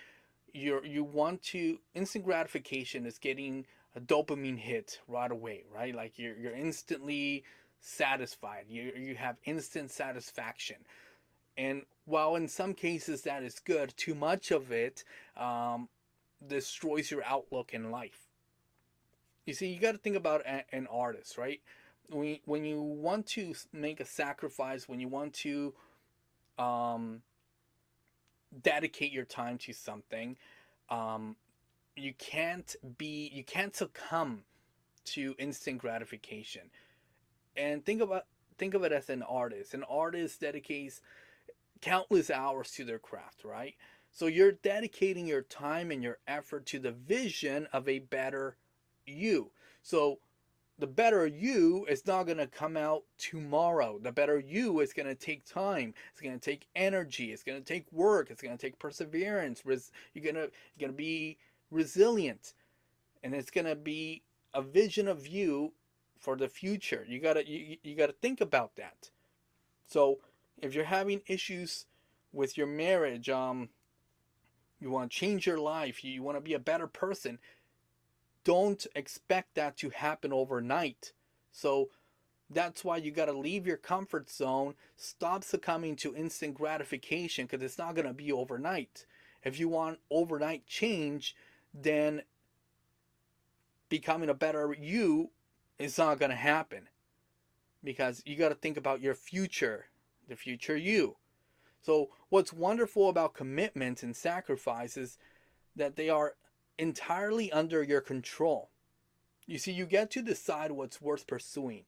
you 0.54 0.82
you 0.84 1.06
want 1.06 1.42
to 1.44 1.80
instant 1.96 2.26
gratification 2.26 3.06
is 3.06 3.18
getting 3.18 3.66
a 3.96 4.02
dopamine 4.02 4.58
hit 4.60 5.00
right 5.08 5.32
away, 5.32 5.64
right? 5.74 5.96
Like 5.96 6.20
you're 6.20 6.38
you're 6.38 6.56
instantly 6.56 7.46
satisfied. 7.80 8.66
You 8.68 8.92
you 8.98 9.16
have 9.16 9.38
instant 9.46 9.90
satisfaction. 9.90 10.78
And 11.56 11.84
while 12.06 12.36
in 12.36 12.48
some 12.48 12.74
cases 12.74 13.24
that 13.24 13.42
is 13.42 13.60
good, 13.60 13.94
too 13.98 14.14
much 14.14 14.52
of 14.52 14.72
it 14.72 15.04
um, 15.36 15.90
destroys 16.46 17.10
your 17.10 17.24
outlook 17.24 17.74
in 17.74 17.90
life. 17.90 18.27
You 19.48 19.54
see, 19.54 19.68
you 19.68 19.80
got 19.80 19.94
to 19.94 19.98
think 19.98 20.18
about 20.18 20.46
a, 20.46 20.66
an 20.74 20.88
artist, 20.92 21.38
right? 21.38 21.62
When 22.10 22.40
when 22.46 22.66
you 22.66 22.82
want 22.82 23.26
to 23.28 23.56
make 23.72 24.02
a 24.02 24.06
sacrifice, 24.06 24.90
when 24.90 25.00
you 25.00 25.08
want 25.08 25.34
to 25.36 25.74
um, 26.60 27.22
dedicate 28.62 29.14
your 29.14 29.24
time 29.24 29.58
to 29.60 29.74
something, 29.74 30.38
um, 30.90 31.38
you 31.96 32.14
can't 32.14 32.76
be 32.98 33.32
you 33.34 33.44
can't 33.44 33.74
succumb 33.74 34.44
to 35.06 35.34
instant 35.40 35.78
gratification. 35.80 36.70
And 37.56 37.86
think 37.86 38.02
about 38.02 38.26
think 38.58 38.74
of 38.74 38.84
it 38.84 38.92
as 38.92 39.10
an 39.10 39.24
artist. 39.24 39.74
An 39.74 39.86
artist 39.86 40.42
dedicates 40.42 41.02
countless 41.80 42.30
hours 42.30 42.72
to 42.72 42.84
their 42.84 43.00
craft, 43.00 43.46
right? 43.46 43.76
So 44.12 44.28
you're 44.28 44.52
dedicating 44.52 45.26
your 45.26 45.44
time 45.44 45.90
and 45.90 46.04
your 46.04 46.18
effort 46.28 46.66
to 46.68 46.80
the 46.80 46.92
vision 46.92 47.68
of 47.72 47.88
a 47.88 48.00
better 48.00 48.58
you. 49.08 49.52
So 49.82 50.20
the 50.80 50.88
better 50.88 51.26
you 51.26 51.86
is 51.90 52.06
not 52.06 52.26
going 52.26 52.38
to 52.38 52.48
come 52.48 52.78
out 52.78 53.04
tomorrow. 53.18 54.00
The 54.00 54.12
better 54.12 54.40
you 54.40 54.80
is 54.82 54.94
going 54.94 55.08
to 55.08 55.16
take 55.16 55.46
time. 55.46 55.94
It's 56.12 56.22
going 56.22 56.38
to 56.38 56.44
take 56.44 56.68
energy. 56.76 57.32
It's 57.32 57.44
going 57.44 57.58
to 57.58 57.66
take 57.66 57.92
work. 57.92 58.30
It's 58.30 58.42
going 58.42 58.56
to 58.56 58.62
take 58.62 58.78
perseverance. 58.78 59.64
You're 59.66 60.24
going 60.24 60.36
to 60.36 60.52
going 60.80 60.92
to 60.92 60.98
be 60.98 61.38
resilient. 61.72 62.54
And 63.24 63.34
it's 63.34 63.50
going 63.50 63.66
to 63.66 63.76
be 63.76 64.22
a 64.54 64.62
vision 64.62 65.08
of 65.08 65.26
you 65.26 65.74
for 66.20 66.36
the 66.36 66.48
future. 66.48 67.06
You 67.08 67.20
got 67.20 67.34
to 67.34 67.48
you, 67.48 67.78
you 67.84 67.96
got 67.96 68.08
to 68.08 68.16
think 68.22 68.42
about 68.42 68.76
that. 68.76 69.10
So, 69.88 70.20
if 70.62 70.74
you're 70.76 70.86
having 70.86 71.22
issues 71.28 71.86
with 72.34 72.58
your 72.58 72.68
marriage, 72.68 73.30
um 73.30 73.70
you 74.80 74.92
want 74.92 75.12
to 75.12 75.18
change 75.18 75.48
your 75.48 75.58
life, 75.58 76.04
you, 76.04 76.12
you 76.12 76.24
want 76.24 76.38
to 76.38 76.42
be 76.42 76.54
a 76.54 76.60
better 76.60 76.88
person, 76.88 77.40
don't 78.48 78.88
expect 78.96 79.56
that 79.56 79.76
to 79.76 79.90
happen 79.90 80.32
overnight. 80.32 81.12
So 81.52 81.90
that's 82.50 82.86
why 82.86 82.96
you 82.96 83.12
got 83.12 83.26
to 83.26 83.34
leave 83.34 83.68
your 83.68 83.76
comfort 83.76 84.30
zone, 84.30 84.76
stop 84.96 85.44
succumbing 85.44 85.98
to 85.98 86.16
instant 86.16 86.56
gratification 86.56 87.46
because 87.46 87.62
it's 87.62 87.78
not 87.78 87.94
going 87.94 88.08
to 88.08 88.14
be 88.14 88.32
overnight. 88.32 89.06
If 89.44 89.60
you 89.60 89.68
want 89.68 90.00
overnight 90.10 90.66
change, 90.66 91.36
then 91.74 92.22
becoming 93.90 94.30
a 94.30 94.34
better 94.34 94.74
you 94.80 95.32
is 95.78 95.98
not 95.98 96.18
going 96.18 96.32
to 96.32 96.38
happen 96.38 96.88
because 97.84 98.24
you 98.26 98.38
got 98.38 98.50
to 98.50 98.56
think 98.56 98.78
about 98.78 99.02
your 99.02 99.14
future, 99.14 99.88
the 100.30 100.38
future 100.38 100.78
you. 100.78 101.18
So, 101.82 102.12
what's 102.30 102.54
wonderful 102.54 103.10
about 103.10 103.34
commitment 103.34 104.04
and 104.04 104.16
sacrifice 104.16 104.96
is 104.96 105.18
that 105.76 105.98
they 105.98 106.10
are 106.10 106.36
entirely 106.78 107.52
under 107.52 107.84
your 107.84 108.02
control. 108.02 108.70
You 109.46 109.58
see, 109.58 109.72
you 109.72 109.86
get 109.86 110.12
to 110.12 110.22
decide 110.22 110.72
what's 110.72 111.02
worth 111.02 111.26
pursuing, 111.26 111.86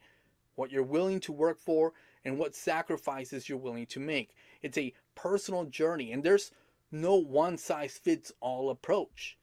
what 0.56 0.72
you're 0.72 0.84
willing 0.84 1.20
to 1.22 1.32
work 1.32 1.60
for, 1.60 1.94
and 2.24 2.38
what 2.38 2.56
sacrifices 2.56 3.48
you're 3.48 3.58
willing 3.58 3.86
to 3.88 4.00
make. 4.00 4.36
It's 4.62 4.78
a 4.78 4.94
personal 5.16 5.66
journey, 5.66 6.12
and 6.12 6.24
there's 6.24 6.52
no 6.92 7.16
one 7.16 7.58
size 7.58 7.98
fits 7.98 8.32
all 8.40 8.70
approach. 8.70 9.38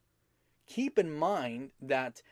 Keep 0.66 0.98
in 0.98 1.12
mind 1.12 1.70
that 1.80 2.22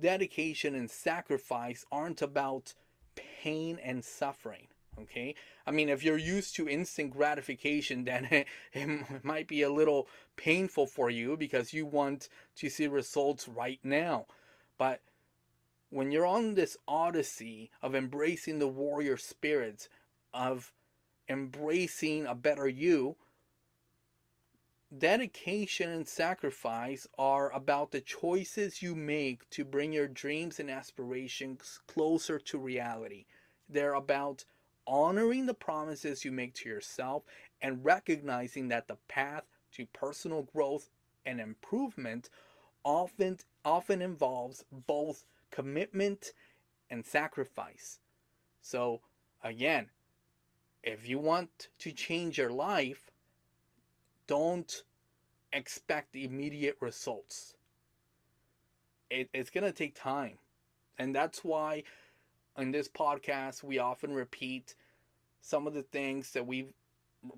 dedication 0.00 0.74
and 0.74 0.90
sacrifice 0.90 1.84
aren't 1.92 2.22
about 2.22 2.74
pain 3.14 3.78
and 3.82 4.04
suffering. 4.04 4.68
Okay, 5.00 5.34
I 5.66 5.70
mean, 5.70 5.88
if 5.88 6.04
you're 6.04 6.18
used 6.18 6.54
to 6.56 6.68
instant 6.68 7.10
gratification, 7.12 8.04
then 8.04 8.26
it, 8.30 8.46
it, 8.72 9.24
might 9.24 9.48
be 9.48 9.62
a 9.62 9.72
little 9.72 10.06
painful 10.36 10.86
for 10.86 11.08
you 11.10 11.36
because 11.36 11.72
you 11.72 11.86
want 11.86 12.28
to 12.56 12.68
see 12.68 12.86
results 12.86 13.48
right 13.48 13.80
now. 13.82 14.26
But 14.76 15.00
when 15.90 16.12
you're 16.12 16.26
on 16.26 16.54
this 16.54 16.76
odyssey 16.86 17.70
of 17.80 17.94
embracing 17.94 18.58
the 18.58 18.68
warrior 18.68 19.16
spirits 19.16 19.88
of 20.34 20.72
embracing 21.28 22.26
a 22.26 22.34
better 22.34 22.68
you, 22.68 23.16
dedication 24.96 25.88
and 25.88 26.06
sacrifice 26.06 27.06
are 27.18 27.50
about 27.52 27.92
the 27.92 28.00
choices 28.00 28.82
you 28.82 28.94
make 28.94 29.48
to 29.50 29.64
bring 29.64 29.92
your 29.92 30.08
dreams 30.08 30.60
and 30.60 30.70
aspirations 30.70 31.80
closer 31.86 32.38
to 32.38 32.58
reality. 32.58 33.24
They're 33.68 33.94
about 33.94 34.44
honoring 34.86 35.46
the 35.46 35.54
promises 35.54 36.24
you 36.24 36.32
make 36.32 36.54
to 36.54 36.68
yourself 36.68 37.22
and 37.60 37.84
recognizing 37.84 38.68
that 38.68 38.88
the 38.88 38.96
path 39.08 39.44
to 39.72 39.86
personal 39.86 40.42
growth 40.42 40.90
and 41.24 41.40
improvement 41.40 42.28
often 42.84 43.38
often 43.64 44.02
involves 44.02 44.64
both 44.86 45.24
commitment 45.50 46.32
and 46.90 47.06
sacrifice. 47.06 48.00
So 48.60 49.00
again, 49.42 49.88
if 50.82 51.08
you 51.08 51.18
want 51.18 51.68
to 51.78 51.92
change 51.92 52.38
your 52.38 52.50
life, 52.50 53.10
don't 54.26 54.82
expect 55.52 56.16
immediate 56.16 56.76
results. 56.80 57.54
It, 59.10 59.28
it's 59.32 59.50
going 59.50 59.64
to 59.64 59.72
take 59.72 59.94
time. 59.94 60.38
And 60.98 61.14
that's 61.14 61.44
why 61.44 61.84
in 62.58 62.70
this 62.72 62.88
podcast, 62.88 63.62
we 63.62 63.78
often 63.78 64.12
repeat 64.12 64.74
some 65.40 65.66
of 65.66 65.74
the 65.74 65.82
things 65.82 66.32
that 66.32 66.46
we've 66.46 66.72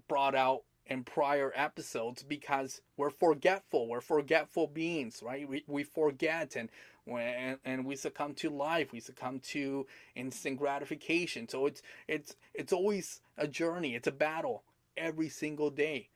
brought 0.08 0.34
out 0.34 0.62
in 0.86 1.02
prior 1.02 1.52
episodes 1.54 2.22
because 2.22 2.80
we're 2.96 3.10
forgetful. 3.10 3.88
We're 3.88 4.00
forgetful 4.00 4.68
beings, 4.68 5.22
right? 5.22 5.48
We, 5.48 5.64
we 5.66 5.82
forget 5.82 6.56
and 6.56 6.68
when 7.04 7.58
and 7.64 7.84
we 7.84 7.96
succumb 7.96 8.34
to 8.34 8.50
life. 8.50 8.92
We 8.92 9.00
succumb 9.00 9.40
to 9.40 9.86
instant 10.14 10.58
gratification. 10.58 11.48
So 11.48 11.66
it's 11.66 11.82
it's 12.08 12.36
it's 12.52 12.72
always 12.72 13.20
a 13.38 13.46
journey. 13.46 13.94
It's 13.94 14.08
a 14.08 14.12
battle 14.12 14.62
every 14.96 15.28
single 15.28 15.70
day. 15.70 16.08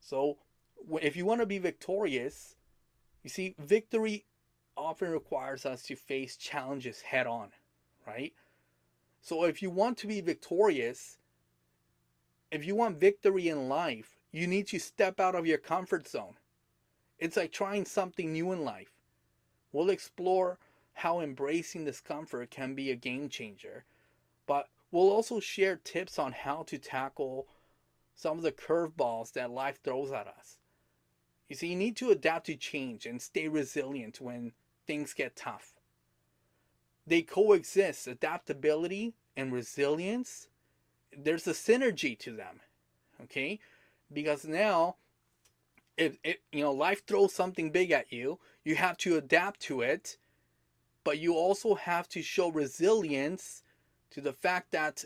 So 0.00 0.38
if 1.00 1.16
you 1.16 1.24
want 1.24 1.40
to 1.40 1.46
be 1.46 1.58
victorious, 1.58 2.56
you 3.22 3.30
see, 3.30 3.54
victory 3.58 4.24
often 4.76 5.10
requires 5.10 5.66
us 5.66 5.82
to 5.82 5.96
face 5.96 6.36
challenges 6.36 7.02
head 7.02 7.26
on 7.26 7.50
right? 8.06 8.32
So 9.20 9.44
if 9.44 9.62
you 9.62 9.70
want 9.70 9.98
to 9.98 10.06
be 10.06 10.20
victorious, 10.20 11.18
if 12.50 12.66
you 12.66 12.74
want 12.74 12.98
victory 13.00 13.48
in 13.48 13.68
life, 13.68 14.18
you 14.32 14.46
need 14.46 14.66
to 14.68 14.78
step 14.78 15.20
out 15.20 15.34
of 15.34 15.46
your 15.46 15.58
comfort 15.58 16.08
zone. 16.08 16.34
It's 17.18 17.36
like 17.36 17.52
trying 17.52 17.84
something 17.84 18.32
new 18.32 18.52
in 18.52 18.64
life. 18.64 18.92
We'll 19.72 19.90
explore 19.90 20.58
how 20.94 21.20
embracing 21.20 21.84
discomfort 21.84 22.50
can 22.50 22.74
be 22.74 22.90
a 22.90 22.96
game 22.96 23.28
changer, 23.28 23.84
but 24.46 24.68
we'll 24.90 25.10
also 25.10 25.38
share 25.38 25.76
tips 25.76 26.18
on 26.18 26.32
how 26.32 26.64
to 26.64 26.78
tackle 26.78 27.46
some 28.14 28.36
of 28.36 28.42
the 28.42 28.52
curveballs 28.52 29.32
that 29.32 29.50
life 29.50 29.80
throws 29.82 30.12
at 30.12 30.26
us. 30.26 30.58
You 31.48 31.56
see, 31.56 31.68
you 31.68 31.76
need 31.76 31.96
to 31.96 32.10
adapt 32.10 32.46
to 32.46 32.56
change 32.56 33.06
and 33.06 33.20
stay 33.20 33.48
resilient 33.48 34.20
when 34.20 34.52
things 34.86 35.14
get 35.14 35.36
tough 35.36 35.79
they 37.10 37.22
coexist 37.22 38.06
adaptability 38.06 39.14
and 39.36 39.52
resilience. 39.52 40.48
There's 41.16 41.46
a 41.46 41.52
synergy 41.52 42.18
to 42.20 42.32
them 42.32 42.60
okay? 43.24 43.60
Because 44.12 44.44
now 44.44 44.96
if 45.96 46.16
it 46.24 46.40
you 46.52 46.62
know 46.62 46.72
life 46.72 47.06
throws 47.06 47.32
something 47.32 47.70
big 47.70 47.90
at 47.90 48.12
you 48.12 48.38
you 48.64 48.74
have 48.74 48.96
to 48.96 49.16
adapt 49.16 49.60
to 49.60 49.82
it 49.82 50.16
but 51.04 51.18
you 51.18 51.34
also 51.34 51.74
have 51.74 52.08
to 52.08 52.22
show 52.22 52.48
resilience 52.48 53.62
to 54.10 54.20
the 54.20 54.32
fact 54.32 54.70
that 54.72 55.04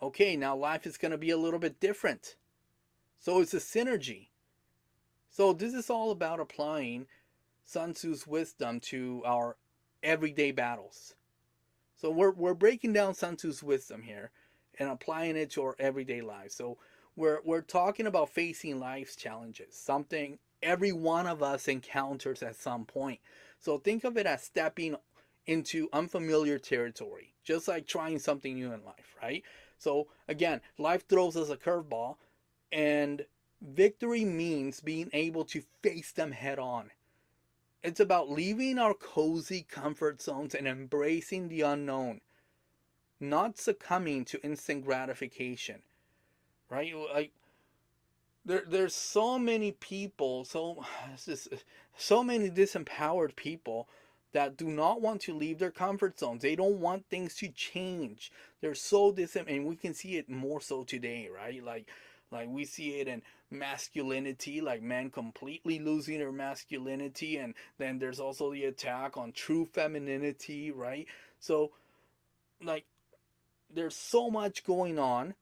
okay 0.00 0.36
now 0.36 0.54
life 0.56 0.86
is 0.86 0.96
going 0.96 1.10
to 1.10 1.18
be 1.18 1.30
a 1.30 1.36
little 1.36 1.58
bit 1.58 1.80
different. 1.80 2.36
So 3.18 3.40
it's 3.40 3.54
a 3.54 3.58
synergy. 3.58 4.28
So 5.28 5.52
this 5.52 5.74
is 5.74 5.90
all 5.90 6.10
about 6.10 6.40
applying 6.40 7.06
sun 7.64 7.92
tzu's 7.92 8.26
wisdom 8.26 8.80
to 8.80 9.22
our 9.24 9.56
everyday 10.02 10.50
battles 10.50 11.14
so 12.00 12.10
we're, 12.10 12.30
we're 12.30 12.54
breaking 12.54 12.94
down 12.94 13.14
Sun 13.14 13.36
Tzu's 13.36 13.62
wisdom 13.62 14.02
here 14.02 14.30
and 14.78 14.88
applying 14.88 15.36
it 15.36 15.50
to 15.50 15.62
our 15.62 15.76
everyday 15.78 16.22
lives. 16.22 16.54
So 16.54 16.78
we're, 17.14 17.40
we're 17.44 17.60
talking 17.60 18.06
about 18.06 18.30
facing 18.30 18.80
life's 18.80 19.16
challenges, 19.16 19.74
something 19.74 20.38
every 20.62 20.92
one 20.92 21.26
of 21.26 21.42
us 21.42 21.68
encounters 21.68 22.42
at 22.42 22.56
some 22.56 22.86
point. 22.86 23.20
So 23.58 23.76
think 23.76 24.04
of 24.04 24.16
it 24.16 24.24
as 24.24 24.42
stepping 24.42 24.96
into 25.46 25.88
unfamiliar 25.92 26.58
territory, 26.58 27.34
just 27.44 27.68
like 27.68 27.86
trying 27.86 28.18
something 28.18 28.54
new 28.54 28.72
in 28.72 28.82
life, 28.84 29.14
right? 29.22 29.42
So 29.76 30.06
again, 30.26 30.62
life 30.78 31.06
throws 31.06 31.36
us 31.36 31.50
a 31.50 31.56
curveball 31.56 32.16
and 32.72 33.26
Victory 33.60 34.24
means 34.24 34.80
being 34.80 35.10
able 35.12 35.44
to 35.46 35.62
face 35.82 36.12
them 36.12 36.32
head 36.32 36.58
on. 36.58 36.92
It's 37.82 38.00
about 38.00 38.30
leaving 38.30 38.78
our 38.78 38.94
cozy 38.94 39.66
comfort 39.68 40.20
zones 40.20 40.54
and 40.54 40.68
embracing 40.68 41.48
the 41.48 41.62
unknown, 41.62 42.20
not 43.18 43.58
succumbing 43.58 44.26
to 44.26 44.42
instant 44.44 44.84
gratification. 44.84 45.82
Right? 46.68 46.92
Like 46.94 47.32
there 48.44 48.64
there's 48.66 48.94
so 48.94 49.38
many 49.38 49.72
people, 49.72 50.44
so 50.44 50.84
just, 51.24 51.48
so 51.96 52.22
many 52.22 52.50
disempowered 52.50 53.34
people 53.36 53.88
that 54.32 54.56
do 54.56 54.68
not 54.68 55.00
want 55.00 55.20
to 55.22 55.34
leave 55.34 55.58
their 55.58 55.70
comfort 55.70 56.18
zones. 56.18 56.42
They 56.42 56.54
don't 56.54 56.80
want 56.80 57.06
things 57.08 57.34
to 57.36 57.48
change. 57.48 58.30
They're 58.60 58.74
so 58.74 59.10
dis 59.10 59.36
and 59.36 59.66
we 59.66 59.76
can 59.76 59.94
see 59.94 60.16
it 60.16 60.28
more 60.28 60.60
so 60.60 60.84
today, 60.84 61.28
right? 61.34 61.64
Like 61.64 61.88
like 62.30 62.48
we 62.48 62.64
see 62.64 63.00
it 63.00 63.08
in 63.08 63.22
masculinity, 63.50 64.60
like 64.60 64.82
men 64.82 65.10
completely 65.10 65.78
losing 65.78 66.18
their 66.18 66.32
masculinity, 66.32 67.36
and 67.36 67.54
then 67.78 67.98
there's 67.98 68.20
also 68.20 68.52
the 68.52 68.64
attack 68.64 69.16
on 69.16 69.32
true 69.32 69.66
femininity, 69.72 70.70
right? 70.70 71.06
So 71.40 71.72
like 72.62 72.84
there's 73.72 73.96
so 73.96 74.30
much 74.30 74.64
going 74.64 74.98
on 74.98 75.34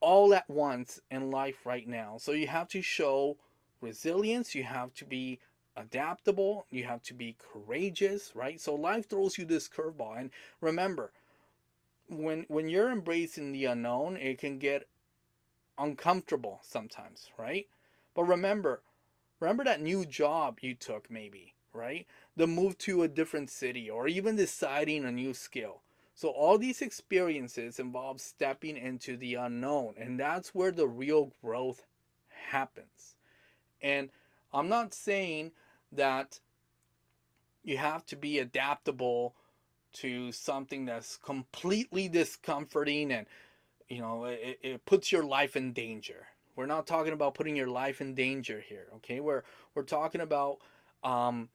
all 0.00 0.34
at 0.34 0.48
once 0.48 1.00
in 1.10 1.30
life 1.30 1.64
right 1.64 1.88
now. 1.88 2.16
So 2.18 2.32
you 2.32 2.46
have 2.46 2.68
to 2.68 2.82
show 2.82 3.36
resilience, 3.80 4.54
you 4.54 4.64
have 4.64 4.94
to 4.94 5.04
be 5.04 5.40
adaptable, 5.76 6.66
you 6.70 6.84
have 6.84 7.02
to 7.04 7.14
be 7.14 7.36
courageous, 7.52 8.32
right? 8.34 8.60
So 8.60 8.74
life 8.74 9.08
throws 9.08 9.38
you 9.38 9.44
this 9.44 9.68
curveball 9.68 10.18
and 10.18 10.30
remember 10.60 11.10
when 12.08 12.44
when 12.48 12.68
you're 12.68 12.90
embracing 12.90 13.52
the 13.52 13.64
unknown, 13.64 14.16
it 14.16 14.38
can 14.38 14.58
get 14.58 14.86
uncomfortable 15.78 16.60
sometimes, 16.62 17.30
right? 17.38 17.66
But 18.14 18.24
remember, 18.24 18.82
remember 19.40 19.64
that 19.64 19.80
new 19.80 20.04
job 20.04 20.58
you 20.60 20.74
took 20.74 21.10
maybe, 21.10 21.54
right? 21.72 22.06
The 22.36 22.46
move 22.46 22.78
to 22.78 23.02
a 23.02 23.08
different 23.08 23.50
city 23.50 23.90
or 23.90 24.08
even 24.08 24.36
deciding 24.36 25.04
a 25.04 25.12
new 25.12 25.34
skill. 25.34 25.82
So 26.14 26.28
all 26.28 26.58
these 26.58 26.80
experiences 26.80 27.80
involve 27.80 28.20
stepping 28.20 28.76
into 28.76 29.16
the 29.16 29.34
unknown, 29.34 29.94
and 29.98 30.18
that's 30.18 30.54
where 30.54 30.70
the 30.70 30.86
real 30.86 31.32
growth 31.42 31.82
happens. 32.28 33.16
And 33.82 34.10
I'm 34.52 34.68
not 34.68 34.94
saying 34.94 35.50
that 35.90 36.38
you 37.64 37.78
have 37.78 38.06
to 38.06 38.16
be 38.16 38.38
adaptable 38.38 39.34
to 39.94 40.30
something 40.32 40.84
that's 40.84 41.16
completely 41.16 42.08
discomforting 42.08 43.10
and 43.10 43.26
you 43.88 44.00
know 44.00 44.24
it, 44.24 44.58
it 44.62 44.86
puts 44.86 45.12
your 45.12 45.24
life 45.24 45.56
in 45.56 45.72
danger 45.72 46.26
we're 46.56 46.66
not 46.66 46.86
talking 46.86 47.12
about 47.12 47.34
putting 47.34 47.56
your 47.56 47.68
life 47.68 48.00
in 48.00 48.14
danger 48.14 48.60
here 48.66 48.86
okay 48.94 49.20
we're 49.20 49.42
we're 49.74 49.82
talking 49.82 50.20
about 50.20 50.58
um, 51.02 51.48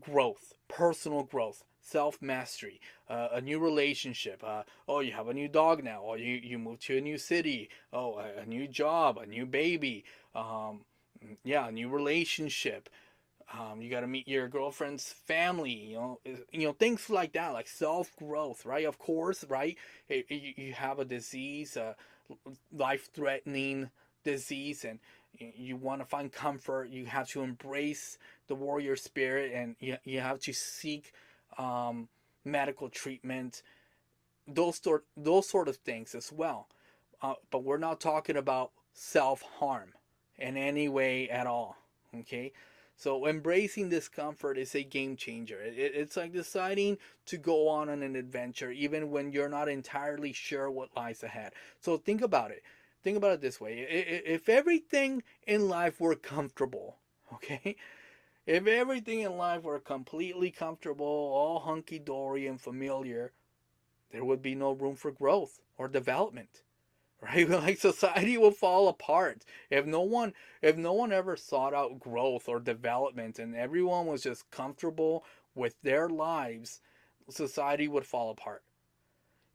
growth 0.00 0.52
personal 0.68 1.22
growth 1.22 1.64
self 1.80 2.20
mastery, 2.20 2.80
uh, 3.08 3.28
a 3.32 3.40
new 3.40 3.58
relationship. 3.58 4.42
Uh, 4.44 4.62
oh, 4.88 5.00
you 5.00 5.12
have 5.12 5.28
a 5.28 5.34
new 5.34 5.48
dog 5.48 5.82
now. 5.82 6.00
Or 6.00 6.18
you 6.18 6.34
you 6.36 6.58
move 6.58 6.80
to 6.80 6.98
a 6.98 7.00
new 7.00 7.18
city. 7.18 7.68
Oh, 7.92 8.18
a, 8.18 8.42
a 8.42 8.46
new 8.46 8.68
job, 8.68 9.18
a 9.18 9.26
new 9.26 9.46
baby. 9.46 10.04
Um, 10.34 10.84
yeah, 11.44 11.68
a 11.68 11.72
new 11.72 11.88
relationship. 11.88 12.88
Um, 13.52 13.80
you 13.82 13.90
got 13.90 14.00
to 14.00 14.06
meet 14.06 14.28
your 14.28 14.48
girlfriend's 14.48 15.12
family. 15.12 15.72
You 15.72 15.96
know, 15.96 16.20
you 16.52 16.66
know 16.66 16.72
things 16.72 17.10
like 17.10 17.32
that, 17.32 17.52
like 17.52 17.68
self 17.68 18.14
growth, 18.16 18.64
right? 18.64 18.84
Of 18.86 18.98
course, 18.98 19.44
right? 19.48 19.76
You, 20.08 20.24
you 20.28 20.72
have 20.72 20.98
a 20.98 21.04
disease, 21.04 21.76
a 21.76 21.96
life 22.72 23.08
threatening 23.12 23.90
disease, 24.24 24.84
and 24.84 25.00
you 25.38 25.76
want 25.76 26.00
to 26.00 26.06
find 26.06 26.32
comfort. 26.32 26.90
You 26.90 27.06
have 27.06 27.28
to 27.30 27.42
embrace 27.42 28.18
the 28.46 28.54
warrior 28.54 28.96
spirit, 28.96 29.52
and 29.52 29.74
you 29.80 29.96
you 30.04 30.20
have 30.20 30.40
to 30.40 30.52
seek 30.52 31.12
um, 31.58 32.08
medical 32.44 32.88
treatment, 32.88 33.62
those 34.46 34.76
sort 34.78 35.04
those 35.16 35.48
sort 35.48 35.68
of 35.68 35.76
things 35.76 36.14
as 36.14 36.32
well. 36.32 36.68
Uh, 37.22 37.34
but 37.50 37.64
we're 37.64 37.78
not 37.78 38.00
talking 38.00 38.36
about 38.36 38.70
self 38.94 39.42
harm 39.58 39.92
in 40.38 40.56
any 40.56 40.88
way 40.88 41.28
at 41.28 41.46
all. 41.46 41.76
Okay, 42.14 42.52
so 43.00 43.26
embracing 43.26 43.88
discomfort 43.88 44.58
is 44.58 44.74
a 44.74 44.82
game 44.82 45.16
changer. 45.16 45.58
It, 45.58 45.78
it, 45.78 45.92
it's 45.94 46.18
like 46.18 46.34
deciding 46.34 46.98
to 47.24 47.38
go 47.38 47.66
on 47.66 47.88
an 47.88 48.14
adventure 48.14 48.70
even 48.70 49.10
when 49.10 49.32
you're 49.32 49.48
not 49.48 49.70
entirely 49.70 50.34
sure 50.34 50.70
what 50.70 50.94
lies 50.94 51.22
ahead. 51.22 51.54
So 51.80 51.96
think 51.96 52.20
about 52.20 52.50
it. 52.50 52.62
Think 53.02 53.16
about 53.16 53.32
it 53.32 53.40
this 53.40 53.58
way: 53.58 53.86
if 53.88 54.50
everything 54.50 55.22
in 55.46 55.70
life 55.70 55.98
were 55.98 56.14
comfortable, 56.14 56.98
okay, 57.32 57.76
if 58.44 58.66
everything 58.66 59.20
in 59.20 59.38
life 59.38 59.62
were 59.62 59.80
completely 59.80 60.50
comfortable, 60.50 61.06
all 61.06 61.60
hunky 61.60 61.98
dory 61.98 62.46
and 62.46 62.60
familiar, 62.60 63.32
there 64.12 64.26
would 64.26 64.42
be 64.42 64.54
no 64.54 64.72
room 64.72 64.94
for 64.94 65.10
growth 65.10 65.62
or 65.78 65.88
development. 65.88 66.64
Right? 67.22 67.48
Like 67.48 67.78
society 67.78 68.38
will 68.38 68.50
fall 68.50 68.88
apart. 68.88 69.44
If 69.70 69.84
no 69.86 70.00
one 70.00 70.32
if 70.62 70.76
no 70.76 70.92
one 70.94 71.12
ever 71.12 71.36
sought 71.36 71.74
out 71.74 72.00
growth 72.00 72.48
or 72.48 72.60
development 72.60 73.38
and 73.38 73.54
everyone 73.54 74.06
was 74.06 74.22
just 74.22 74.50
comfortable 74.50 75.24
with 75.54 75.76
their 75.82 76.08
lives, 76.08 76.80
society 77.28 77.88
would 77.88 78.06
fall 78.06 78.30
apart. 78.30 78.62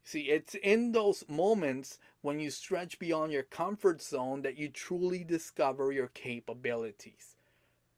See, 0.04 0.30
it's 0.30 0.54
in 0.54 0.92
those 0.92 1.24
moments 1.28 1.98
when 2.22 2.40
you 2.40 2.50
stretch 2.50 2.98
beyond 2.98 3.32
your 3.32 3.42
comfort 3.42 4.00
zone 4.00 4.42
that 4.42 4.56
you 4.56 4.68
truly 4.68 5.24
discover 5.24 5.92
your 5.92 6.08
capabilities. 6.08 7.36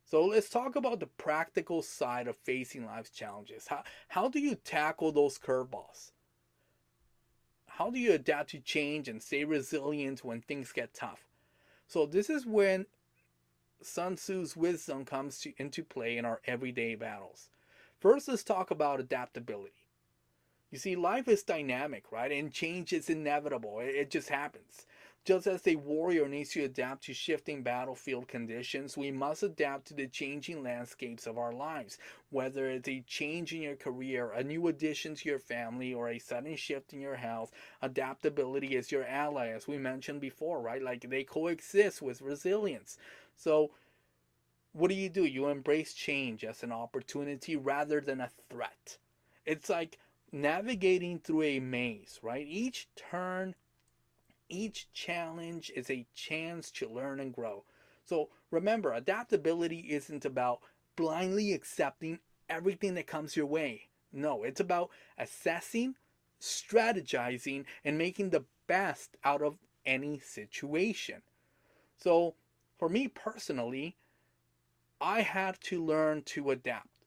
So 0.05 0.25
let's 0.27 0.51
talk 0.51 0.77
about 0.77 1.01
the 1.01 1.07
practical 1.07 1.83
side 1.83 2.29
of 2.29 2.37
facing 2.37 2.87
life's 2.87 3.11
challenges. 3.11 3.69
How, 3.69 3.85
how 4.09 4.29
do 4.29 4.41
you 4.41 4.57
tackle 4.57 5.13
those 5.13 5.39
curveballs? 5.39 6.13
How 7.79 7.91
do 7.91 8.01
you 8.01 8.13
adapt 8.13 8.51
to 8.51 8.59
change 8.59 9.07
and 9.07 9.23
stay 9.23 9.45
resilient 9.45 10.25
when 10.25 10.41
things 10.41 10.73
get 10.73 10.93
tough? 10.93 11.23
So 11.87 12.07
this 12.07 12.29
is 12.29 12.45
when 12.45 12.87
Sun 13.81 14.17
Tzu's 14.17 14.57
wisdom 14.57 15.05
comes 15.05 15.39
to, 15.43 15.53
into 15.59 15.85
play 15.85 16.19
in 16.19 16.25
our 16.25 16.41
everyday 16.45 16.97
battles. 16.97 17.51
First, 18.01 18.27
let's 18.27 18.43
talk 18.43 18.73
about 18.73 18.99
adaptability. 18.99 19.87
You 20.73 20.79
see, 20.79 20.97
life 20.97 21.29
is 21.29 21.45
dynamic, 21.45 22.11
right? 22.11 22.33
And 22.33 22.53
change 22.53 22.93
is 22.93 23.09
inevitable. 23.09 23.79
It, 23.79 23.95
it 23.95 24.11
just 24.11 24.29
happens. 24.29 24.85
Just 25.29 25.47
as 25.47 25.67
a 25.67 25.77
warrior 25.77 26.27
needs 26.27 26.53
to 26.53 26.65
adapt 26.65 27.05
to 27.05 27.13
shifting 27.13 27.63
battlefield 27.63 28.29
conditions, 28.29 28.97
we 28.97 29.11
must 29.11 29.43
adapt 29.43 29.89
to 29.89 29.95
the 29.95 30.07
changing 30.07 30.63
landscapes 30.63 31.27
of 31.27 31.37
our 31.37 31.53
lives. 31.53 31.99
Whether 32.31 32.71
it's 32.71 32.89
a 32.89 33.03
change 33.07 33.53
in 33.53 33.61
your 33.61 33.77
career, 33.77 34.31
a 34.31 34.43
new 34.43 34.69
addition 34.69 35.15
to 35.17 35.29
your 35.29 35.39
family, 35.39 35.93
or 35.93 36.09
a 36.09 36.19
sudden 36.19 36.57
shift 36.57 36.95
in 36.95 37.03
your 37.03 37.17
health, 37.17 37.53
adaptability 37.83 38.75
is 38.75 38.91
your 38.91 39.05
ally, 39.05 39.49
as 39.49 39.69
we 39.69 39.77
mentioned 39.77 40.23
before, 40.23 40.63
right? 40.63 40.81
Like 40.81 41.03
they 41.11 41.25
coexist 41.25 42.01
with 42.01 42.23
resilience. 42.23 42.97
So, 43.37 43.73
what 44.73 44.89
do 44.89 44.95
you 44.95 45.11
do? 45.11 45.27
You 45.27 45.49
embrace 45.49 45.93
change 45.93 46.43
as 46.43 46.63
an 46.63 46.73
opportunity 46.73 47.55
rather 47.55 48.01
than 48.01 48.23
a 48.23 48.31
threat. 48.49 48.97
It's 49.45 49.69
like 49.69 49.99
navigating 50.33 51.19
through 51.19 51.43
a 51.43 51.61
maze, 51.61 52.19
right? 52.23 52.47
Each 52.49 52.89
turn 52.97 53.55
each 54.49 54.93
challenge 54.93 55.71
is 55.75 55.91
a 55.91 56.07
chance 56.15 56.71
to 56.73 56.89
learn 56.89 57.21
and 57.21 57.33
grow. 57.33 57.65
So 58.05 58.31
remember, 58.51 58.93
adaptability 58.93 59.87
isn't 59.91 60.25
about 60.25 60.61
blindly 60.97 61.53
accepting 61.53 62.19
everything 62.49 62.95
that 62.95 63.07
comes 63.07 63.37
your 63.37 63.47
way. 63.47 63.89
No, 64.13 64.43
it's 64.43 64.61
about 64.61 64.91
assessing, 65.19 65.95
strategizing, 66.41 67.65
and 67.85 67.99
making 67.99 68.31
the 68.31 68.45
best 68.67 69.17
out 69.25 69.43
of 69.43 69.59
any 69.85 70.19
situation. 70.19 71.23
So, 71.97 72.35
for 72.79 72.89
me 72.89 73.09
personally, 73.09 73.97
I 75.01 75.23
had 75.23 75.61
to 75.63 75.85
learn 75.85 76.23
to 76.23 76.51
adapt. 76.51 76.98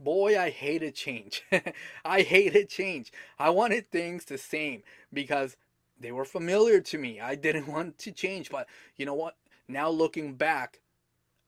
Boy, 0.00 0.40
I 0.40 0.48
hated 0.48 0.94
change. 0.94 1.44
I 2.06 2.22
hated 2.22 2.70
change. 2.70 3.12
I 3.38 3.50
wanted 3.50 3.90
things 3.90 4.24
the 4.24 4.38
same 4.38 4.82
because 5.12 5.58
they 6.00 6.10
were 6.10 6.24
familiar 6.24 6.80
to 6.80 6.96
me. 6.96 7.20
I 7.20 7.34
didn't 7.34 7.66
want 7.72 7.98
to 7.98 8.10
change. 8.10 8.50
But 8.50 8.66
you 8.96 9.04
know 9.04 9.14
what? 9.14 9.36
Now 9.68 9.90
looking 9.90 10.34
back, 10.36 10.80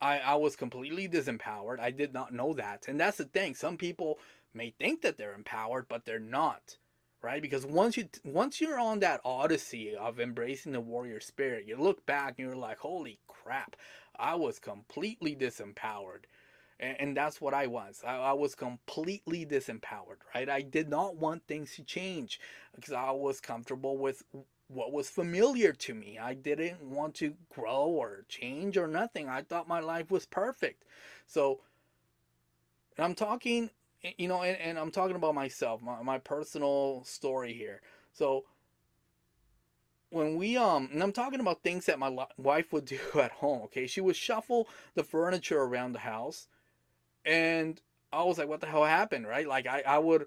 I, 0.02 0.18
I 0.18 0.34
was 0.34 0.54
completely 0.54 1.08
disempowered. 1.08 1.80
I 1.80 1.90
did 1.92 2.12
not 2.12 2.34
know 2.34 2.52
that. 2.52 2.88
And 2.88 3.00
that's 3.00 3.16
the 3.16 3.24
thing. 3.24 3.54
Some 3.54 3.78
people 3.78 4.18
may 4.52 4.74
think 4.78 5.00
that 5.00 5.16
they're 5.16 5.34
empowered, 5.34 5.86
but 5.88 6.04
they're 6.04 6.20
not. 6.20 6.76
Right? 7.22 7.40
Because 7.40 7.64
once 7.64 7.96
you 7.96 8.08
once 8.24 8.60
you're 8.60 8.80
on 8.80 8.98
that 9.00 9.20
odyssey 9.24 9.96
of 9.96 10.20
embracing 10.20 10.72
the 10.72 10.80
warrior 10.80 11.20
spirit, 11.20 11.66
you 11.66 11.76
look 11.76 12.04
back 12.04 12.34
and 12.36 12.48
you're 12.48 12.56
like, 12.56 12.78
holy 12.78 13.18
crap, 13.28 13.76
I 14.18 14.34
was 14.34 14.58
completely 14.58 15.34
disempowered 15.36 16.24
and, 16.82 16.96
and 17.00 17.16
that's 17.16 17.40
what 17.40 17.54
I 17.54 17.68
was. 17.68 18.02
I, 18.06 18.16
I 18.16 18.32
was 18.32 18.54
completely 18.54 19.46
disempowered, 19.46 20.18
right? 20.34 20.48
I 20.48 20.60
did 20.62 20.88
not 20.88 21.16
want 21.16 21.46
things 21.46 21.74
to 21.76 21.84
change 21.84 22.40
because 22.74 22.92
I 22.92 23.12
was 23.12 23.40
comfortable 23.40 23.96
with 23.96 24.24
what 24.66 24.92
was 24.92 25.08
familiar 25.08 25.72
to 25.72 25.94
me. 25.94 26.18
I 26.18 26.34
didn't 26.34 26.82
want 26.82 27.14
to 27.16 27.34
grow 27.54 27.86
or 27.86 28.24
change 28.28 28.76
or 28.76 28.88
nothing. 28.88 29.28
I 29.28 29.42
thought 29.42 29.68
my 29.68 29.80
life 29.80 30.10
was 30.10 30.26
perfect. 30.26 30.84
So 31.26 31.60
I'm 32.98 33.14
talking, 33.14 33.70
you 34.18 34.28
know, 34.28 34.42
and, 34.42 34.58
and 34.58 34.78
I'm 34.78 34.90
talking 34.90 35.16
about 35.16 35.34
myself, 35.34 35.82
my, 35.82 36.02
my 36.02 36.18
personal 36.18 37.04
story 37.04 37.52
here. 37.52 37.80
So 38.12 38.44
when 40.10 40.36
we 40.36 40.58
um 40.58 40.90
and 40.92 41.02
I'm 41.02 41.12
talking 41.12 41.40
about 41.40 41.62
things 41.62 41.86
that 41.86 41.98
my 41.98 42.26
wife 42.36 42.72
would 42.72 42.84
do 42.86 42.98
at 43.14 43.32
home, 43.32 43.62
okay? 43.62 43.86
She 43.86 44.00
would 44.00 44.16
shuffle 44.16 44.68
the 44.94 45.04
furniture 45.04 45.62
around 45.62 45.92
the 45.92 46.00
house 46.00 46.48
and 47.24 47.80
I 48.12 48.22
was 48.24 48.38
like 48.38 48.48
what 48.48 48.60
the 48.60 48.66
hell 48.66 48.84
happened, 48.84 49.26
right? 49.26 49.46
Like 49.46 49.66
I 49.66 49.82
I 49.86 49.98
would 49.98 50.26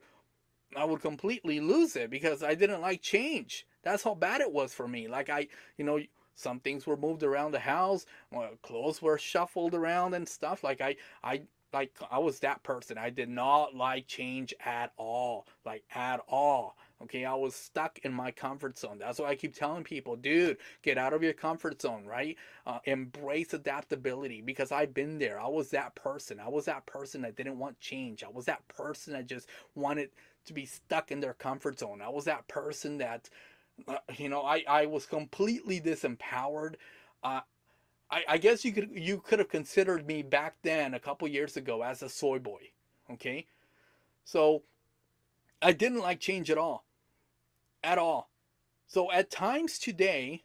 I 0.75 0.85
would 0.85 1.01
completely 1.01 1.59
lose 1.59 1.95
it 1.95 2.09
because 2.09 2.43
I 2.43 2.55
didn't 2.55 2.81
like 2.81 3.01
change. 3.01 3.65
That's 3.83 4.03
how 4.03 4.15
bad 4.15 4.41
it 4.41 4.51
was 4.51 4.73
for 4.73 4.87
me. 4.87 5.07
Like 5.07 5.29
I, 5.29 5.47
you 5.77 5.85
know, 5.85 5.99
some 6.35 6.59
things 6.59 6.85
were 6.85 6.97
moved 6.97 7.23
around 7.23 7.51
the 7.51 7.59
house, 7.59 8.05
uh, 8.35 8.47
clothes 8.61 9.01
were 9.01 9.17
shuffled 9.17 9.73
around 9.73 10.13
and 10.13 10.27
stuff. 10.27 10.63
Like 10.63 10.81
I 10.81 10.95
I 11.23 11.43
like 11.73 11.95
I 12.11 12.19
was 12.19 12.39
that 12.39 12.63
person. 12.63 12.97
I 12.97 13.09
did 13.09 13.29
not 13.29 13.75
like 13.75 14.07
change 14.07 14.53
at 14.65 14.91
all. 14.97 15.47
Like 15.65 15.83
at 15.93 16.21
all. 16.27 16.77
Okay, 17.03 17.25
I 17.25 17.33
was 17.33 17.53
stuck 17.55 17.99
in 18.03 18.13
my 18.13 18.31
comfort 18.31 18.77
zone. 18.77 18.97
That's 18.99 19.19
why 19.19 19.27
I 19.27 19.35
keep 19.35 19.53
telling 19.53 19.83
people, 19.83 20.15
dude, 20.15 20.57
get 20.81 20.97
out 20.97 21.11
of 21.13 21.21
your 21.21 21.33
comfort 21.33 21.81
zone, 21.81 22.05
right? 22.05 22.37
Uh, 22.65 22.79
embrace 22.85 23.53
adaptability 23.53 24.41
because 24.41 24.71
I've 24.71 24.93
been 24.93 25.19
there. 25.19 25.39
I 25.39 25.47
was 25.47 25.69
that 25.71 25.93
person. 25.95 26.39
I 26.39 26.47
was 26.47 26.65
that 26.65 26.85
person 26.85 27.21
that 27.23 27.35
didn't 27.35 27.59
want 27.59 27.79
change. 27.81 28.23
I 28.23 28.29
was 28.29 28.45
that 28.45 28.65
person 28.69 29.11
that 29.13 29.27
just 29.27 29.49
wanted 29.75 30.09
to 30.45 30.53
be 30.53 30.65
stuck 30.65 31.11
in 31.11 31.19
their 31.19 31.33
comfort 31.33 31.79
zone. 31.79 32.01
I 32.01 32.07
was 32.09 32.23
that 32.25 32.47
person 32.47 32.97
that, 32.99 33.29
uh, 33.87 33.97
you 34.17 34.29
know, 34.29 34.43
I, 34.43 34.63
I 34.67 34.85
was 34.85 35.05
completely 35.05 35.81
disempowered. 35.81 36.75
Uh, 37.23 37.41
I, 38.11 38.23
I 38.29 38.37
guess 38.37 38.65
you 38.65 38.71
could 38.73 38.89
you 38.93 39.19
could 39.19 39.39
have 39.39 39.49
considered 39.49 40.07
me 40.07 40.21
back 40.23 40.55
then 40.63 40.93
a 40.93 40.99
couple 40.99 41.27
years 41.27 41.57
ago 41.57 41.83
as 41.83 42.03
a 42.03 42.09
soy 42.09 42.39
boy. 42.39 42.69
Okay, 43.11 43.47
so 44.25 44.63
I 45.61 45.73
didn't 45.73 45.99
like 45.99 46.21
change 46.21 46.49
at 46.49 46.57
all. 46.57 46.84
At 47.85 47.99
all. 47.99 48.31
So 48.87 49.11
at 49.11 49.29
times 49.29 49.77
today, 49.77 50.43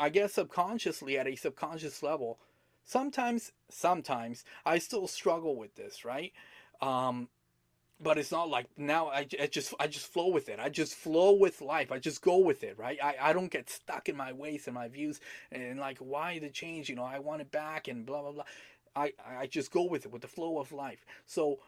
I 0.00 0.08
guess 0.08 0.34
subconsciously 0.34 1.16
at 1.16 1.28
a 1.28 1.36
subconscious 1.36 2.02
level, 2.02 2.40
sometimes, 2.84 3.52
sometimes 3.68 4.44
I 4.64 4.78
still 4.78 5.06
struggle 5.06 5.54
with 5.54 5.76
this, 5.76 6.04
right? 6.04 6.32
Um, 6.82 7.28
but 8.00 8.18
it's 8.18 8.32
not 8.32 8.48
like 8.48 8.66
now 8.76 9.06
I, 9.06 9.26
I 9.40 9.46
just 9.46 9.74
I 9.78 9.86
just 9.86 10.12
flow 10.12 10.28
with 10.28 10.48
it. 10.48 10.58
I 10.60 10.68
just 10.68 10.94
flow 10.94 11.32
with 11.32 11.62
life. 11.62 11.92
I 11.92 11.98
just 11.98 12.20
go 12.20 12.38
with 12.38 12.64
it, 12.64 12.76
right? 12.78 12.98
I, 13.02 13.14
I 13.20 13.32
don't 13.32 13.50
get 13.50 13.70
stuck 13.70 14.08
in 14.08 14.16
my 14.16 14.32
ways 14.32 14.66
and 14.66 14.74
my 14.74 14.88
views 14.88 15.20
and 15.52 15.78
like 15.78 15.98
why 15.98 16.40
the 16.40 16.50
change, 16.50 16.88
you 16.88 16.96
know, 16.96 17.04
I 17.04 17.20
want 17.20 17.42
it 17.42 17.50
back 17.52 17.88
and 17.88 18.04
blah 18.04 18.22
blah 18.22 18.32
blah. 18.32 18.44
I, 18.94 19.12
I 19.38 19.46
just 19.46 19.70
go 19.70 19.84
with 19.84 20.04
it 20.04 20.12
with 20.12 20.22
the 20.22 20.28
flow 20.28 20.58
of 20.58 20.72
life. 20.72 21.04
So 21.26 21.60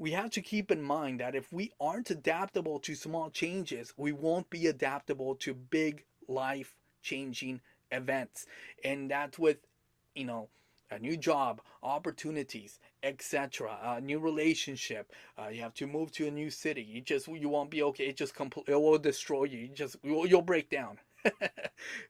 we 0.00 0.12
have 0.12 0.30
to 0.30 0.40
keep 0.40 0.70
in 0.70 0.82
mind 0.82 1.20
that 1.20 1.34
if 1.34 1.52
we 1.52 1.70
aren't 1.78 2.08
adaptable 2.08 2.78
to 2.80 2.94
small 2.94 3.28
changes, 3.28 3.92
we 3.98 4.12
won't 4.12 4.48
be 4.48 4.66
adaptable 4.66 5.34
to 5.34 5.52
big 5.52 6.04
life 6.26 6.74
changing 7.02 7.60
events. 7.92 8.46
And 8.82 9.10
that's 9.10 9.38
with, 9.38 9.58
you 10.14 10.24
know, 10.24 10.48
a 10.90 10.98
new 10.98 11.18
job, 11.18 11.60
opportunities, 11.82 12.78
etc. 13.02 13.78
A 13.82 14.00
new 14.00 14.18
relationship. 14.18 15.12
Uh, 15.38 15.48
you 15.48 15.60
have 15.60 15.74
to 15.74 15.86
move 15.86 16.10
to 16.12 16.26
a 16.26 16.30
new 16.30 16.48
city. 16.48 16.82
You 16.82 17.02
just 17.02 17.28
you 17.28 17.50
won't 17.50 17.70
be 17.70 17.82
okay. 17.82 18.06
It 18.06 18.16
just 18.16 18.32
it 18.66 18.74
will 18.74 18.98
destroy 18.98 19.44
you. 19.44 19.58
You 19.58 19.68
just 19.68 19.96
you'll 20.02 20.40
break 20.40 20.70
down 20.70 20.98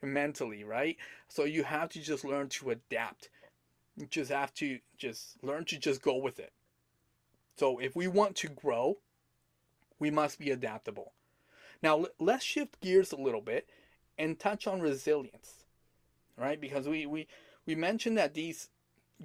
mentally, 0.03 0.63
right? 0.63 0.97
So 1.29 1.43
you 1.43 1.65
have 1.65 1.89
to 1.91 2.01
just 2.01 2.25
learn 2.25 2.51
to 2.51 2.71
adapt. 2.71 3.31
You 3.97 4.07
just 4.07 4.31
have 4.31 4.55
to 4.55 4.79
just 4.97 5.43
learn 5.43 5.65
to 5.67 5.77
just 5.77 6.03
go 6.03 6.17
with 6.17 6.39
it. 6.39 6.53
So 7.61 7.79
if 7.79 7.95
we 7.95 8.09
want 8.09 8.37
to 8.37 8.49
grow, 8.49 8.97
we 9.99 10.11
must 10.11 10.39
be 10.39 10.51
adaptable. 10.51 11.13
Now 11.83 12.07
let's 12.19 12.43
shift 12.43 12.81
gears 12.81 13.13
a 13.13 13.17
little 13.17 13.43
bit 13.43 13.69
and 14.17 14.39
touch 14.39 14.67
on 14.67 14.81
resilience, 14.81 15.67
right? 16.39 16.59
Because 16.59 16.89
we 16.89 17.05
we 17.05 17.29
we 17.67 17.75
mentioned 17.75 18.17
that 18.17 18.33
these 18.33 18.71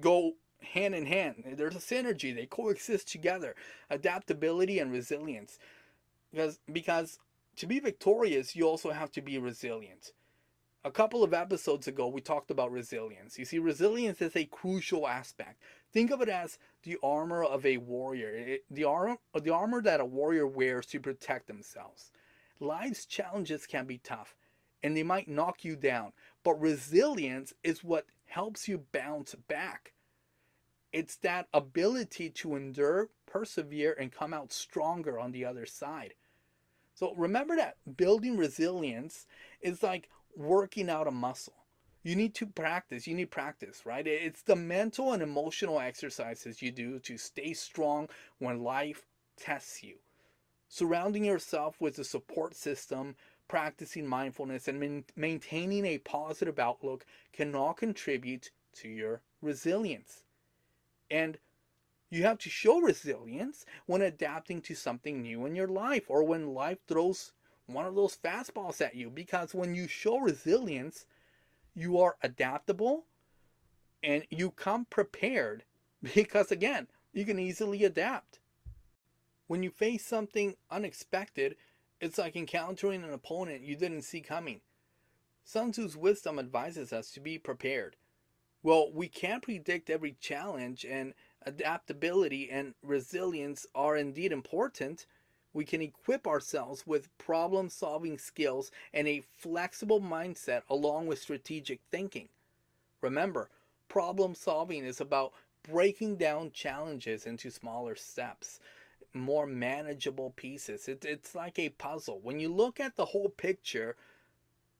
go 0.02 0.34
hand 0.60 0.94
in 0.94 1.06
hand. 1.06 1.44
There's 1.56 1.76
a 1.76 1.78
synergy; 1.78 2.34
they 2.34 2.44
coexist 2.44 3.08
together. 3.08 3.54
Adaptability 3.88 4.80
and 4.80 4.92
resilience, 4.92 5.58
because 6.30 6.58
because 6.70 7.18
to 7.56 7.66
be 7.66 7.80
victorious, 7.80 8.54
you 8.54 8.68
also 8.68 8.90
have 8.90 9.10
to 9.12 9.22
be 9.22 9.38
resilient. 9.38 10.12
A 10.84 10.90
couple 10.90 11.24
of 11.24 11.32
episodes 11.32 11.88
ago, 11.88 12.06
we 12.06 12.20
talked 12.20 12.50
about 12.50 12.70
resilience. 12.70 13.38
You 13.38 13.46
see, 13.46 13.58
resilience 13.58 14.20
is 14.20 14.36
a 14.36 14.44
crucial 14.44 15.08
aspect. 15.08 15.62
Think 15.96 16.10
of 16.10 16.20
it 16.20 16.28
as 16.28 16.58
the 16.82 16.98
armor 17.02 17.42
of 17.42 17.64
a 17.64 17.78
warrior, 17.78 18.28
it, 18.28 18.64
the, 18.70 18.84
armor, 18.84 19.16
the 19.42 19.54
armor 19.54 19.80
that 19.80 19.98
a 19.98 20.04
warrior 20.04 20.46
wears 20.46 20.84
to 20.88 21.00
protect 21.00 21.46
themselves. 21.46 22.10
Life's 22.60 23.06
challenges 23.06 23.66
can 23.66 23.86
be 23.86 23.96
tough 23.96 24.36
and 24.82 24.94
they 24.94 25.02
might 25.02 25.26
knock 25.26 25.64
you 25.64 25.74
down, 25.74 26.12
but 26.44 26.60
resilience 26.60 27.54
is 27.64 27.82
what 27.82 28.04
helps 28.26 28.68
you 28.68 28.84
bounce 28.92 29.34
back. 29.48 29.94
It's 30.92 31.16
that 31.16 31.48
ability 31.54 32.28
to 32.28 32.56
endure, 32.56 33.08
persevere, 33.24 33.96
and 33.98 34.12
come 34.12 34.34
out 34.34 34.52
stronger 34.52 35.18
on 35.18 35.32
the 35.32 35.46
other 35.46 35.64
side. 35.64 36.12
So 36.94 37.14
remember 37.14 37.56
that 37.56 37.78
building 37.96 38.36
resilience 38.36 39.26
is 39.62 39.82
like 39.82 40.10
working 40.36 40.90
out 40.90 41.08
a 41.08 41.10
muscle 41.10 41.65
you 42.06 42.14
need 42.14 42.36
to 42.36 42.46
practice. 42.46 43.08
You 43.08 43.16
need 43.16 43.32
practice, 43.32 43.84
right? 43.84 44.06
It's 44.06 44.42
the 44.42 44.54
mental 44.54 45.12
and 45.12 45.20
emotional 45.20 45.80
exercises 45.80 46.62
you 46.62 46.70
do 46.70 47.00
to 47.00 47.18
stay 47.18 47.52
strong 47.52 48.08
when 48.38 48.62
life 48.62 49.04
tests 49.36 49.82
you. 49.82 49.96
Surrounding 50.68 51.24
yourself 51.24 51.80
with 51.80 51.98
a 51.98 52.04
support 52.04 52.54
system, 52.54 53.16
practicing 53.48 54.06
mindfulness, 54.06 54.68
and 54.68 55.04
maintaining 55.16 55.84
a 55.84 55.98
positive 55.98 56.60
outlook 56.60 57.04
can 57.32 57.56
all 57.56 57.74
contribute 57.74 58.52
to 58.74 58.88
your 58.88 59.20
resilience. 59.42 60.22
And 61.10 61.38
you 62.08 62.22
have 62.22 62.38
to 62.38 62.48
show 62.48 62.78
resilience 62.78 63.66
when 63.86 64.02
adapting 64.02 64.60
to 64.62 64.76
something 64.76 65.22
new 65.22 65.44
in 65.44 65.56
your 65.56 65.66
life 65.66 66.04
or 66.06 66.22
when 66.22 66.54
life 66.54 66.78
throws 66.86 67.32
one 67.66 67.84
of 67.84 67.96
those 67.96 68.16
fastballs 68.16 68.80
at 68.80 68.94
you. 68.94 69.10
Because 69.10 69.54
when 69.54 69.74
you 69.74 69.88
show 69.88 70.18
resilience, 70.18 71.04
you 71.76 72.00
are 72.00 72.16
adaptable 72.22 73.04
and 74.02 74.24
you 74.30 74.50
come 74.50 74.86
prepared 74.86 75.64
because, 76.14 76.50
again, 76.50 76.88
you 77.12 77.24
can 77.24 77.38
easily 77.38 77.84
adapt. 77.84 78.40
When 79.46 79.62
you 79.62 79.70
face 79.70 80.04
something 80.04 80.56
unexpected, 80.70 81.56
it's 82.00 82.18
like 82.18 82.34
encountering 82.34 83.04
an 83.04 83.12
opponent 83.12 83.62
you 83.62 83.76
didn't 83.76 84.02
see 84.02 84.20
coming. 84.20 84.60
Sun 85.44 85.72
Tzu's 85.72 85.96
wisdom 85.96 86.38
advises 86.38 86.92
us 86.92 87.12
to 87.12 87.20
be 87.20 87.38
prepared. 87.38 87.96
Well, 88.62 88.90
we 88.92 89.06
can't 89.06 89.42
predict 89.42 89.88
every 89.88 90.16
challenge, 90.20 90.84
and 90.84 91.14
adaptability 91.42 92.50
and 92.50 92.74
resilience 92.82 93.64
are 93.74 93.96
indeed 93.96 94.32
important 94.32 95.06
we 95.56 95.64
can 95.64 95.80
equip 95.80 96.26
ourselves 96.26 96.86
with 96.86 97.16
problem 97.16 97.70
solving 97.70 98.18
skills 98.18 98.70
and 98.92 99.08
a 99.08 99.22
flexible 99.38 100.00
mindset 100.00 100.60
along 100.68 101.06
with 101.06 101.18
strategic 101.18 101.80
thinking. 101.90 102.28
Remember, 103.00 103.48
problem 103.88 104.34
solving 104.34 104.84
is 104.84 105.00
about 105.00 105.32
breaking 105.62 106.16
down 106.16 106.50
challenges 106.50 107.24
into 107.24 107.50
smaller 107.50 107.96
steps, 107.96 108.60
more 109.14 109.46
manageable 109.46 110.30
pieces. 110.36 110.88
It, 110.88 111.06
it's 111.06 111.34
like 111.34 111.58
a 111.58 111.70
puzzle. 111.70 112.20
When 112.22 112.38
you 112.38 112.52
look 112.52 112.78
at 112.78 112.96
the 112.96 113.06
whole 113.06 113.30
picture, 113.30 113.96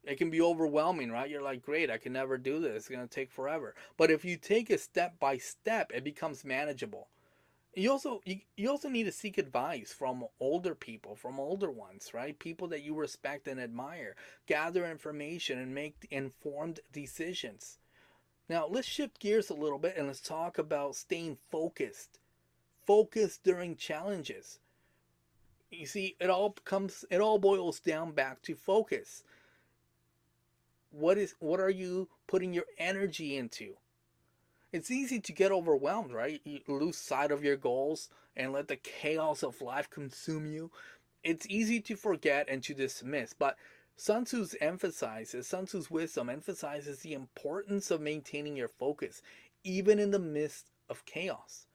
it 0.03 0.17
can 0.19 0.29
be 0.29 0.41
overwhelming, 0.41 1.11
right? 1.11 1.29
You're 1.29 1.41
like, 1.41 1.63
great, 1.63 1.89
I 1.89 1.97
can 1.97 2.13
never 2.13 2.37
do 2.37 2.59
this. 2.59 2.75
It's 2.75 2.87
going 2.87 3.01
to 3.01 3.07
take 3.07 3.31
forever. 3.31 3.73
But 3.97 4.11
if 4.11 4.23
you 4.23 4.37
take 4.37 4.69
it 4.69 4.79
step 4.79 5.19
by 5.19 5.39
step, 5.39 5.91
it 5.91 6.03
becomes 6.03 6.45
manageable 6.45 7.07
you 7.77 7.91
also 7.91 8.21
you, 8.25 8.39
you 8.55 8.69
also 8.69 8.89
need 8.89 9.03
to 9.03 9.11
seek 9.11 9.37
advice 9.37 9.93
from 9.93 10.25
older 10.39 10.73
people 10.73 11.15
from 11.15 11.39
older 11.39 11.69
ones 11.69 12.11
right? 12.13 12.37
People 12.39 12.67
that 12.69 12.81
you 12.81 12.95
respect 12.95 13.47
and 13.47 13.59
admire. 13.59 14.15
Gather 14.47 14.85
information 14.85 15.59
and 15.59 15.73
make 15.73 16.07
informed 16.09 16.79
decisions. 16.91 17.77
Now 18.49 18.67
let's 18.67 18.87
shift 18.87 19.19
gears 19.19 19.49
a 19.49 19.53
little 19.53 19.77
bit 19.77 19.95
and 19.95 20.07
let's 20.07 20.21
talk 20.21 20.57
about 20.57 20.95
staying 20.95 21.37
focused. 21.51 22.19
Focused 22.85 23.43
during 23.43 23.75
challenges. 23.75 24.59
You 25.69 25.85
see 25.85 26.15
it 26.19 26.29
all 26.29 26.51
comes 26.65 27.05
it 27.11 27.21
all 27.21 27.37
boils 27.37 27.79
down 27.79 28.11
back 28.11 28.41
to 28.43 28.55
focus. 28.55 29.23
What 30.89 31.17
is 31.17 31.35
what 31.39 31.59
are 31.59 31.69
you 31.69 32.09
putting 32.25 32.53
your 32.53 32.65
energy 32.79 33.37
into 33.37 33.75
it's 34.71 34.91
easy 34.91 35.19
to 35.19 35.31
get 35.31 35.51
overwhelmed, 35.51 36.11
right? 36.11 36.41
You 36.43 36.59
lose 36.67 36.97
sight 36.97 37.31
of 37.31 37.43
your 37.43 37.57
goals 37.57 38.09
and 38.35 38.51
let 38.51 38.67
the 38.67 38.75
chaos 38.75 39.43
of 39.43 39.61
life 39.61 39.89
consume 39.89 40.45
you. 40.45 40.71
It's 41.23 41.47
easy 41.49 41.81
to 41.81 41.95
forget 41.95 42.47
and 42.49 42.63
to 42.63 42.73
dismiss, 42.73 43.33
but 43.33 43.57
Sun 43.95 44.25
Tzu's 44.25 44.55
emphasizes, 44.61 45.47
Sun 45.47 45.65
Tzu's 45.65 45.89
wisdom 45.89 46.29
emphasizes 46.29 46.99
the 46.99 47.13
importance 47.13 47.89
of 47.89 47.99
maintaining 47.99 48.55
your 48.55 48.67
focus, 48.67 49.23
even 49.63 49.97
in 49.97 50.11
the 50.11 50.19
midst 50.19 50.69
of 50.87 51.03
chaos. 51.05 51.65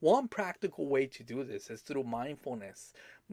One 0.00 0.28
practical 0.28 0.86
way 0.86 1.06
to 1.06 1.22
do 1.22 1.42
this 1.44 1.70
is 1.70 1.80
through 1.80 2.04
mindfulness, 2.04 2.92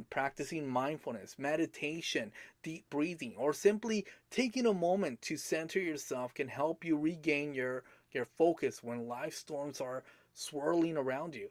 practicing 0.10 0.66
mindfulness, 0.66 1.38
meditation, 1.38 2.32
deep 2.64 2.90
breathing, 2.90 3.36
or 3.36 3.52
simply 3.52 4.06
taking 4.30 4.66
a 4.66 4.74
moment 4.74 5.22
to 5.24 5.36
center 5.36 5.80
yourself 5.80 6.34
can 6.34 6.48
help 6.48 6.86
you 6.86 6.98
regain 6.98 7.54
your, 7.54 7.84
your 8.14 8.26
focus 8.26 8.84
when 8.84 9.08
life 9.08 9.34
storms 9.34 9.82
are 9.82 10.04
swirling 10.34 10.98
around 10.98 11.36
you. 11.36 11.50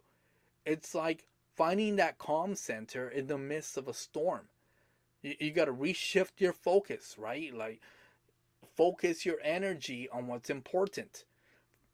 It's 0.65 0.95
like 0.95 1.25
finding 1.57 1.97
that 1.97 2.19
calm 2.19 2.55
center 2.55 3.09
in 3.09 3.27
the 3.27 3.39
midst 3.39 3.77
of 3.77 3.89
a 3.89 3.95
storm. 3.95 4.49
You, 5.23 5.35
you 5.39 5.51
got 5.51 5.67
to 5.67 5.73
reshift 5.73 6.39
your 6.39 6.53
focus, 6.53 7.17
right? 7.19 7.55
Like, 7.55 7.81
focus 8.77 9.27
your 9.27 9.39
energy 9.43 10.09
on 10.13 10.27
what's 10.27 10.51
important. 10.51 11.25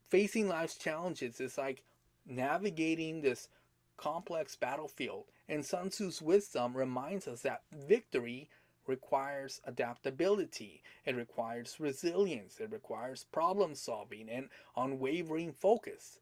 Facing 0.09 0.47
life's 0.47 0.77
challenges 0.77 1.39
is 1.41 1.57
like 1.57 1.83
navigating 2.25 3.21
this 3.21 3.49
complex 3.97 4.55
battlefield. 4.55 5.25
And 5.49 5.65
Sun 5.65 5.89
Tzu's 5.89 6.21
wisdom 6.21 6.75
reminds 6.75 7.27
us 7.27 7.41
that 7.41 7.63
victory 7.73 8.49
requires 8.87 9.61
adaptability, 9.65 10.81
it 11.05 11.15
requires 11.15 11.79
resilience, 11.79 12.59
it 12.59 12.71
requires 12.71 13.25
problem 13.25 13.75
solving 13.75 14.29
and 14.29 14.49
unwavering 14.75 15.53
focus. 15.53 16.19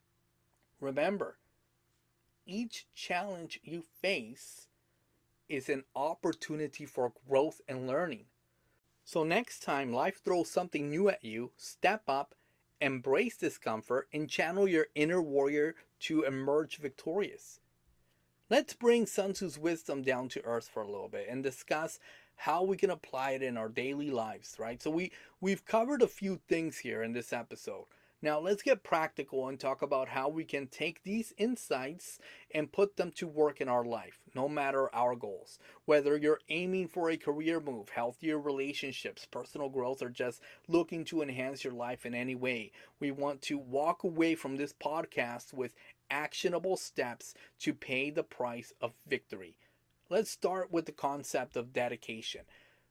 Remember, 0.79 1.37
each 2.45 2.87
challenge 2.93 3.59
you 3.63 3.81
face 3.81 4.67
is 5.47 5.69
an 5.69 5.83
opportunity 5.95 6.85
for 6.85 7.13
growth 7.27 7.61
and 7.67 7.87
learning. 7.87 8.25
So, 9.03 9.23
next 9.23 9.61
time 9.61 9.93
life 9.93 10.21
throws 10.23 10.49
something 10.49 10.89
new 10.89 11.09
at 11.09 11.23
you, 11.23 11.51
step 11.57 12.03
up, 12.07 12.35
embrace 12.81 13.37
discomfort, 13.37 14.07
and 14.11 14.29
channel 14.29 14.67
your 14.67 14.87
inner 14.95 15.21
warrior 15.21 15.75
to 16.01 16.23
emerge 16.23 16.77
victorious. 16.77 17.59
Let's 18.49 18.73
bring 18.73 19.07
Sun 19.07 19.33
Tzu's 19.33 19.57
wisdom 19.57 20.03
down 20.03 20.29
to 20.29 20.43
earth 20.43 20.67
for 20.67 20.83
a 20.83 20.87
little 20.87 21.07
bit 21.07 21.27
and 21.29 21.41
discuss 21.43 21.99
how 22.35 22.63
we 22.63 22.77
can 22.77 22.89
apply 22.89 23.31
it 23.31 23.43
in 23.43 23.57
our 23.57 23.69
daily 23.69 24.11
lives, 24.11 24.55
right? 24.59 24.81
So 24.81 24.89
we 24.89 25.11
we've 25.41 25.65
covered 25.65 26.01
a 26.01 26.07
few 26.07 26.39
things 26.47 26.77
here 26.77 27.03
in 27.03 27.13
this 27.13 27.33
episode. 27.33 27.85
Now, 28.21 28.39
let's 28.39 28.63
get 28.63 28.81
practical 28.81 29.47
and 29.47 29.59
talk 29.59 29.83
about 29.83 30.07
how 30.07 30.29
we 30.29 30.45
can 30.45 30.65
take 30.65 31.03
these 31.03 31.31
insights 31.37 32.17
and 32.55 32.71
put 32.71 32.97
them 32.97 33.11
to 33.17 33.27
work 33.27 33.61
in 33.61 33.69
our 33.69 33.85
life, 33.85 34.19
no 34.33 34.49
matter 34.49 34.89
our 34.95 35.15
goals. 35.15 35.59
Whether 35.85 36.17
you're 36.17 36.39
aiming 36.49 36.87
for 36.87 37.11
a 37.11 37.17
career 37.17 37.59
move, 37.59 37.89
healthier 37.89 38.39
relationships, 38.39 39.27
personal 39.29 39.69
growth, 39.69 40.01
or 40.01 40.09
just 40.09 40.41
looking 40.67 41.05
to 41.05 41.21
enhance 41.21 41.63
your 41.63 41.73
life 41.73 42.03
in 42.03 42.15
any 42.15 42.33
way, 42.33 42.71
we 42.99 43.11
want 43.11 43.43
to 43.43 43.59
walk 43.59 44.03
away 44.03 44.33
from 44.33 44.55
this 44.55 44.73
podcast 44.73 45.53
with 45.53 45.75
actionable 46.09 46.77
steps 46.77 47.35
to 47.59 47.75
pay 47.75 48.09
the 48.09 48.23
price 48.23 48.73
of 48.81 48.93
victory. 49.07 49.55
Let's 50.09 50.29
start 50.31 50.71
with 50.71 50.85
the 50.85 50.91
concept 50.91 51.55
of 51.57 51.73
dedication 51.73 52.41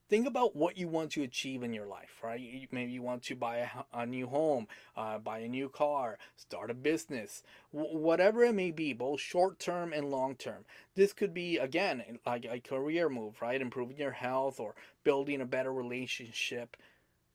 think 0.09 0.27
about 0.27 0.55
what 0.55 0.77
you 0.77 0.88
want 0.88 1.11
to 1.12 1.22
achieve 1.22 1.62
in 1.62 1.72
your 1.72 1.87
life, 1.87 2.20
right? 2.22 2.68
Maybe 2.70 2.92
you 2.92 3.03
want 3.03 3.22
to 3.24 3.37
buy 3.37 3.59
a, 3.59 3.68
a 3.92 4.07
new 4.07 4.27
home, 4.27 4.68
uh, 4.96 5.18
buy 5.18 5.38
a 5.38 5.48
new 5.48 5.68
car, 5.68 6.18
start 6.37 6.70
a 6.70 6.74
business, 6.74 7.42
w- 7.72 7.98
whatever 7.98 8.44
it 8.44 8.55
may 8.55 8.70
be, 8.70 8.92
both 8.92 9.20
short 9.20 9.59
term 9.59 9.92
and 9.92 10.11
long 10.11 10.37
term. 10.37 10.64
This 10.94 11.12
could 11.12 11.33
be, 11.33 11.59
again, 11.59 12.05
like 12.27 12.44
a 12.44 12.61
career 12.61 13.09
move, 13.09 13.40
right? 13.40 13.61
Improving 13.61 13.96
your 13.96 14.12
health 14.12 14.61
or 14.61 14.74
building 15.05 15.40
a 15.40 15.46
better 15.46 15.72
relationship. 15.72 16.77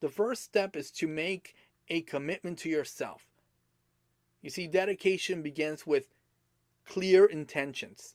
The 0.00 0.08
first 0.08 0.42
step 0.42 0.76
is 0.76 0.90
to 0.92 1.08
make 1.08 1.54
a 1.88 2.02
commitment 2.02 2.58
to 2.60 2.68
yourself. 2.68 3.26
You 4.42 4.50
see, 4.50 4.66
dedication 4.68 5.42
begins 5.42 5.86
with 5.86 6.08
clear 6.86 7.26
intentions. 7.26 8.14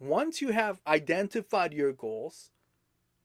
Once 0.00 0.42
you 0.42 0.50
have 0.50 0.80
identified 0.86 1.72
your 1.72 1.92
goals, 1.92 2.50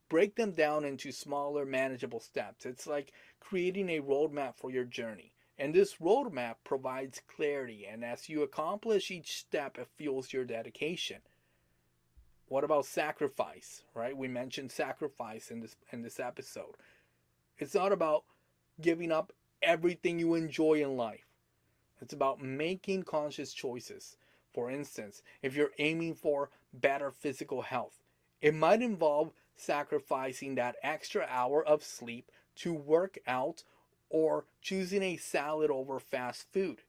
break 0.08 0.36
them 0.36 0.52
down 0.52 0.86
into 0.86 1.12
smaller, 1.12 1.66
manageable 1.66 2.20
steps. 2.20 2.66
It's 2.66 2.88
like 2.88 3.12
creating 3.40 3.90
a 3.90 4.02
roadmap 4.02 4.56
for 4.56 4.72
your 4.72 4.86
journey. 4.86 5.34
And 5.58 5.74
this 5.74 5.96
roadmap 5.96 6.56
provides 6.64 7.22
clarity, 7.28 7.86
and 7.86 8.06
as 8.06 8.30
you 8.30 8.44
accomplish 8.44 9.12
each 9.12 9.38
step, 9.38 9.78
it 9.78 9.90
fuels 9.98 10.32
your 10.32 10.46
dedication. 10.46 11.18
What 12.48 12.64
about 12.64 12.86
sacrifice? 12.86 13.84
Right? 13.94 14.16
We 14.16 14.30
mentioned 14.30 14.72
sacrifice 14.72 15.52
in 15.52 15.60
this 15.60 15.76
in 15.92 16.02
this 16.02 16.20
episode. 16.20 16.76
It's 17.58 17.76
not 17.76 17.92
about 17.92 18.24
giving 18.80 19.12
up 19.12 19.34
everything 19.62 20.18
you 20.18 20.36
enjoy 20.36 20.82
in 20.82 20.96
life. 20.96 21.28
It's 22.02 22.14
about 22.14 22.42
making 22.42 23.04
conscious 23.04 23.52
choices. 23.52 24.16
For 24.54 24.72
instance, 24.72 25.22
if 25.44 25.56
you're 25.56 25.72
aiming 25.78 26.16
for 26.16 26.50
better 26.74 27.12
physical 27.12 27.62
health, 27.62 28.02
it 28.42 28.54
might 28.54 28.82
involve 28.82 29.32
sacrificing 29.56 30.56
that 30.56 30.76
extra 30.82 31.28
hour 31.30 31.66
of 31.66 31.84
sleep 31.84 32.32
to 32.56 32.74
work 32.74 33.18
out 33.28 33.64
or 34.10 34.46
choosing 34.62 35.04
a 35.04 35.18
salad 35.18 35.70
over 35.70 36.00
fast 36.00 36.46
food. 36.52 36.82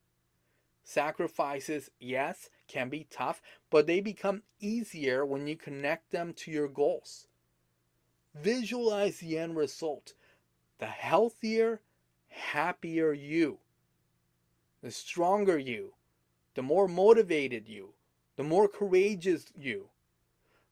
Sacrifices, 0.82 1.90
yes, 2.00 2.48
can 2.66 2.88
be 2.88 3.06
tough, 3.10 3.42
but 3.70 3.86
they 3.86 4.00
become 4.00 4.42
easier 4.60 5.24
when 5.24 5.46
you 5.46 5.56
connect 5.56 6.10
them 6.10 6.32
to 6.32 6.50
your 6.50 6.68
goals. 6.68 7.26
Visualize 8.34 9.18
the 9.18 9.38
end 9.38 9.56
result 9.56 10.14
the 10.78 10.86
healthier, 10.86 11.82
happier 12.28 13.12
you, 13.12 13.58
the 14.82 14.90
stronger 14.90 15.58
you, 15.58 15.92
the 16.54 16.62
more 16.62 16.88
motivated 16.88 17.68
you, 17.68 17.92
the 18.40 18.44
more 18.44 18.68
courageous 18.68 19.44
you. 19.54 19.90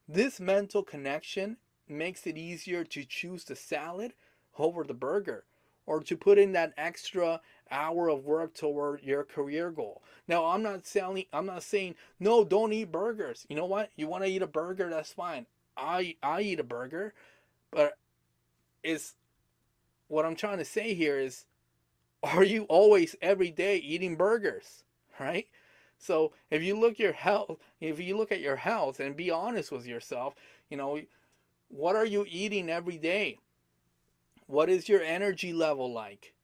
This 0.09 0.41
mental 0.41 0.83
connection 0.83 1.59
makes 1.87 2.27
it 2.27 2.39
easier 2.39 2.83
to 2.85 3.05
choose 3.05 3.45
the 3.45 3.57
salad 3.57 4.15
over 4.59 4.85
the 4.85 4.95
burger 4.95 5.45
or 5.85 6.01
to 6.01 6.17
put 6.17 6.39
in 6.39 6.53
that 6.53 6.73
extra 6.79 7.43
hour 7.71 8.09
of 8.09 8.25
work 8.25 8.55
toward 8.55 9.03
your 9.03 9.23
career 9.23 9.71
goal. 9.71 10.03
Now, 10.27 10.47
I'm 10.47 10.63
not 10.63 10.87
selling 10.87 11.27
I'm 11.31 11.45
not 11.45 11.63
saying 11.63 11.97
no, 12.19 12.43
don't 12.43 12.73
eat 12.73 12.91
burgers. 12.91 13.45
You 13.51 13.57
know 13.57 13.67
what? 13.67 13.91
You 13.97 14.07
want 14.07 14.25
to 14.25 14.31
eat 14.31 14.41
a 14.41 14.47
burger, 14.47 14.89
that's 14.89 15.13
fine. 15.13 15.45
I 15.77 16.17
I 16.23 16.41
eat 16.41 16.61
a 16.61 16.65
burger, 16.65 17.13
but 17.71 17.99
is 18.83 19.13
what 20.07 20.25
I'm 20.25 20.37
trying 20.37 20.57
to 20.57 20.65
say 20.65 20.95
here 20.95 21.19
is 21.19 21.45
are 22.23 22.45
you 22.45 22.63
always 22.71 23.15
every 23.21 23.51
day 23.51 23.77
eating 23.77 24.17
burgers, 24.17 24.85
right? 25.21 25.47
So, 25.99 26.33
if 26.51 26.63
you 26.63 26.79
look 26.79 26.99
your 26.99 27.13
health, 27.13 27.59
if 27.81 27.99
you 28.01 28.17
look 28.17 28.33
at 28.33 28.41
your 28.41 28.57
health 28.57 29.01
and 29.01 29.17
be 29.17 29.31
honest 29.31 29.73
with 29.73 29.87
yourself, 29.87 30.35
you 30.71 30.77
know, 30.77 31.01
what 31.69 31.97
are 31.97 32.07
you 32.07 32.25
eating 32.29 32.71
every 32.71 32.99
day? 32.99 33.39
What 34.47 34.71
is 34.71 34.89
your 34.89 35.03
energy 35.03 35.53
level 35.53 35.93
like? 35.93 36.35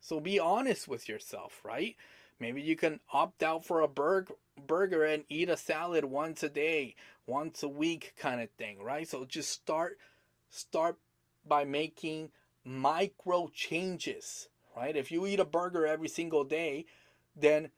So 0.00 0.20
be 0.20 0.38
honest 0.38 0.86
with 0.86 1.08
yourself, 1.08 1.60
right? 1.64 1.96
Maybe 2.38 2.60
you 2.60 2.76
can 2.76 3.00
opt 3.12 3.42
out 3.42 3.64
for 3.64 3.80
a 3.80 3.88
burger 3.88 4.34
burger 4.66 5.02
and 5.02 5.24
eat 5.28 5.48
a 5.48 5.56
salad 5.56 6.04
once 6.04 6.42
a 6.42 6.48
day, 6.48 6.94
once 7.26 7.62
a 7.62 7.68
week 7.68 8.12
kind 8.18 8.40
of 8.40 8.50
thing, 8.50 8.82
right? 8.82 9.08
So 9.08 9.24
just 9.24 9.50
start 9.50 9.98
start 10.50 10.98
by 11.46 11.64
making 11.64 12.30
micro 12.64 13.48
changes, 13.48 14.48
right? 14.76 14.94
If 14.94 15.10
you 15.10 15.26
eat 15.26 15.40
a 15.40 15.44
burger 15.44 15.86
every 15.86 16.08
single 16.08 16.44
day, 16.44 16.84
then 17.34 17.70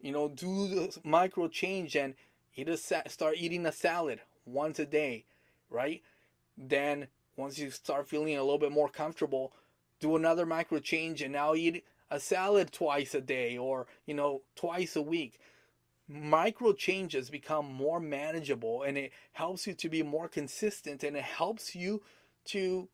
you 0.00 0.12
know, 0.12 0.28
do 0.28 0.68
the 0.68 0.98
micro 1.04 1.48
change 1.48 1.96
and 1.96 2.14
eat 2.56 2.68
a 2.68 2.76
start 2.76 3.36
eating 3.38 3.66
a 3.66 3.72
salad 3.72 4.20
once 4.44 4.78
a 4.78 4.86
day 4.86 5.24
right? 5.70 6.02
Then 6.58 7.06
once 7.36 7.58
you 7.58 7.70
start 7.70 8.08
feeling 8.08 8.36
a 8.36 8.42
little 8.42 8.58
bit 8.58 8.72
more 8.72 8.88
comfortable, 8.88 9.52
do 10.00 10.16
another 10.16 10.44
micro 10.44 10.80
change 10.80 11.22
and 11.22 11.32
now 11.32 11.54
eat 11.54 11.84
a 12.10 12.20
salad 12.20 12.72
twice 12.72 13.14
a 13.14 13.20
day 13.20 13.56
or, 13.56 13.86
you 14.04 14.14
know, 14.14 14.42
twice 14.56 14.96
a 14.96 15.02
week. 15.02 15.38
Micro 16.08 16.72
changes 16.72 17.30
become 17.30 17.72
more 17.72 18.00
manageable 18.00 18.82
and 18.82 18.98
it 18.98 19.12
helps 19.32 19.66
you 19.66 19.74
to 19.74 19.88
be 19.88 20.02
more 20.02 20.28
consistent 20.28 21.04
and 21.04 21.16
it 21.16 21.22
helps 21.22 21.74
you 21.74 22.02
to 22.44 22.88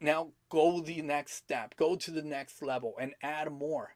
now 0.00 0.28
go 0.48 0.80
the 0.80 1.02
next 1.02 1.34
step, 1.34 1.74
go 1.76 1.96
to 1.96 2.10
the 2.10 2.22
next 2.22 2.62
level 2.62 2.94
and 3.00 3.14
add 3.20 3.50
more. 3.50 3.94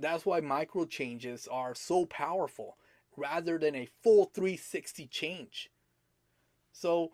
That's 0.00 0.26
why 0.26 0.40
micro 0.40 0.84
changes 0.86 1.48
are 1.50 1.74
so 1.74 2.06
powerful 2.06 2.76
rather 3.16 3.58
than 3.58 3.74
a 3.74 3.88
full 4.02 4.26
360 4.26 5.06
change. 5.06 5.70
So 6.72 7.12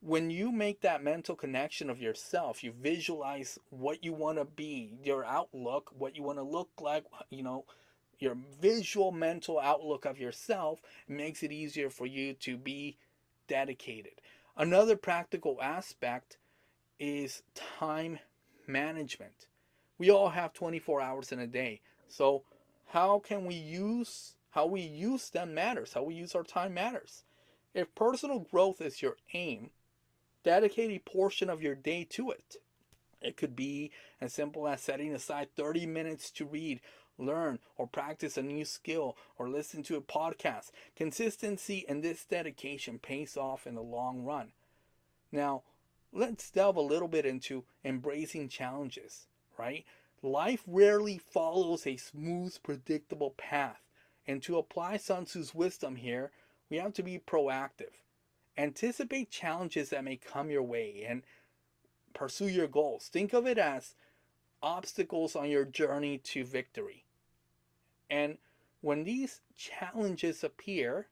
when 0.00 0.30
you 0.30 0.50
make 0.50 0.80
that 0.80 1.04
mental 1.04 1.36
connection 1.36 1.88
of 1.88 2.00
yourself, 2.00 2.64
you 2.64 2.72
visualize 2.72 3.58
what 3.70 4.02
you 4.02 4.12
want 4.12 4.38
to 4.38 4.44
be, 4.44 4.94
your 5.04 5.24
outlook, 5.24 5.92
what 5.96 6.16
you 6.16 6.24
want 6.24 6.38
to 6.38 6.42
look 6.42 6.70
like, 6.80 7.04
you 7.30 7.42
know, 7.42 7.64
your 8.18 8.36
visual 8.60 9.12
mental 9.12 9.58
outlook 9.60 10.04
of 10.04 10.18
yourself 10.18 10.80
makes 11.08 11.42
it 11.42 11.52
easier 11.52 11.90
for 11.90 12.06
you 12.06 12.34
to 12.34 12.56
be 12.56 12.96
dedicated. 13.48 14.12
Another 14.56 14.96
practical 14.96 15.60
aspect 15.62 16.36
is 16.98 17.42
time 17.78 18.18
management. 18.66 19.46
We 20.02 20.10
all 20.10 20.30
have 20.30 20.52
24 20.52 21.00
hours 21.00 21.30
in 21.30 21.38
a 21.38 21.46
day. 21.46 21.80
So 22.08 22.42
how 22.86 23.20
can 23.20 23.46
we 23.46 23.54
use 23.54 24.34
how 24.50 24.66
we 24.66 24.80
use 24.80 25.30
them 25.30 25.54
matters. 25.54 25.92
How 25.92 26.02
we 26.02 26.14
use 26.14 26.34
our 26.34 26.42
time 26.42 26.74
matters. 26.74 27.22
If 27.72 27.94
personal 27.94 28.40
growth 28.40 28.80
is 28.80 29.00
your 29.00 29.16
aim, 29.32 29.70
dedicate 30.42 30.90
a 30.90 30.98
portion 30.98 31.48
of 31.48 31.62
your 31.62 31.76
day 31.76 32.04
to 32.10 32.32
it. 32.32 32.56
It 33.20 33.36
could 33.36 33.54
be 33.54 33.92
as 34.20 34.34
simple 34.34 34.66
as 34.66 34.80
setting 34.80 35.14
aside 35.14 35.54
30 35.54 35.86
minutes 35.86 36.32
to 36.32 36.46
read, 36.46 36.80
learn, 37.16 37.60
or 37.78 37.86
practice 37.86 38.36
a 38.36 38.42
new 38.42 38.64
skill, 38.64 39.16
or 39.38 39.48
listen 39.48 39.84
to 39.84 39.96
a 39.96 40.02
podcast. 40.02 40.72
Consistency 40.96 41.84
and 41.88 42.02
this 42.02 42.24
dedication 42.24 42.98
pays 42.98 43.36
off 43.36 43.68
in 43.68 43.76
the 43.76 43.82
long 43.82 44.24
run. 44.24 44.48
Now, 45.30 45.62
let's 46.12 46.50
delve 46.50 46.74
a 46.74 46.80
little 46.80 47.06
bit 47.06 47.24
into 47.24 47.62
embracing 47.84 48.48
challenges, 48.48 49.28
right? 49.62 49.84
Life 50.22 50.64
rarely 50.66 51.18
follows 51.18 51.86
a 51.86 51.96
smooth, 51.96 52.56
predictable 52.64 53.30
path. 53.36 53.80
And 54.26 54.42
to 54.42 54.58
apply 54.58 54.96
Sun 54.96 55.26
Tzu's 55.26 55.54
wisdom 55.54 55.96
here, 55.96 56.32
we 56.68 56.78
have 56.78 56.92
to 56.94 57.02
be 57.02 57.20
proactive. 57.24 57.94
Anticipate 58.58 59.30
challenges 59.30 59.90
that 59.90 60.04
may 60.04 60.16
come 60.16 60.50
your 60.50 60.62
way 60.64 61.04
and 61.08 61.22
pursue 62.12 62.48
your 62.48 62.66
goals. 62.66 63.08
Think 63.08 63.32
of 63.32 63.46
it 63.46 63.58
as 63.58 63.94
obstacles 64.62 65.36
on 65.36 65.48
your 65.48 65.64
journey 65.64 66.18
to 66.18 66.44
victory. 66.44 67.04
And 68.10 68.38
when 68.80 69.04
these 69.04 69.40
challenges 69.56 70.42
appear, 70.42 71.06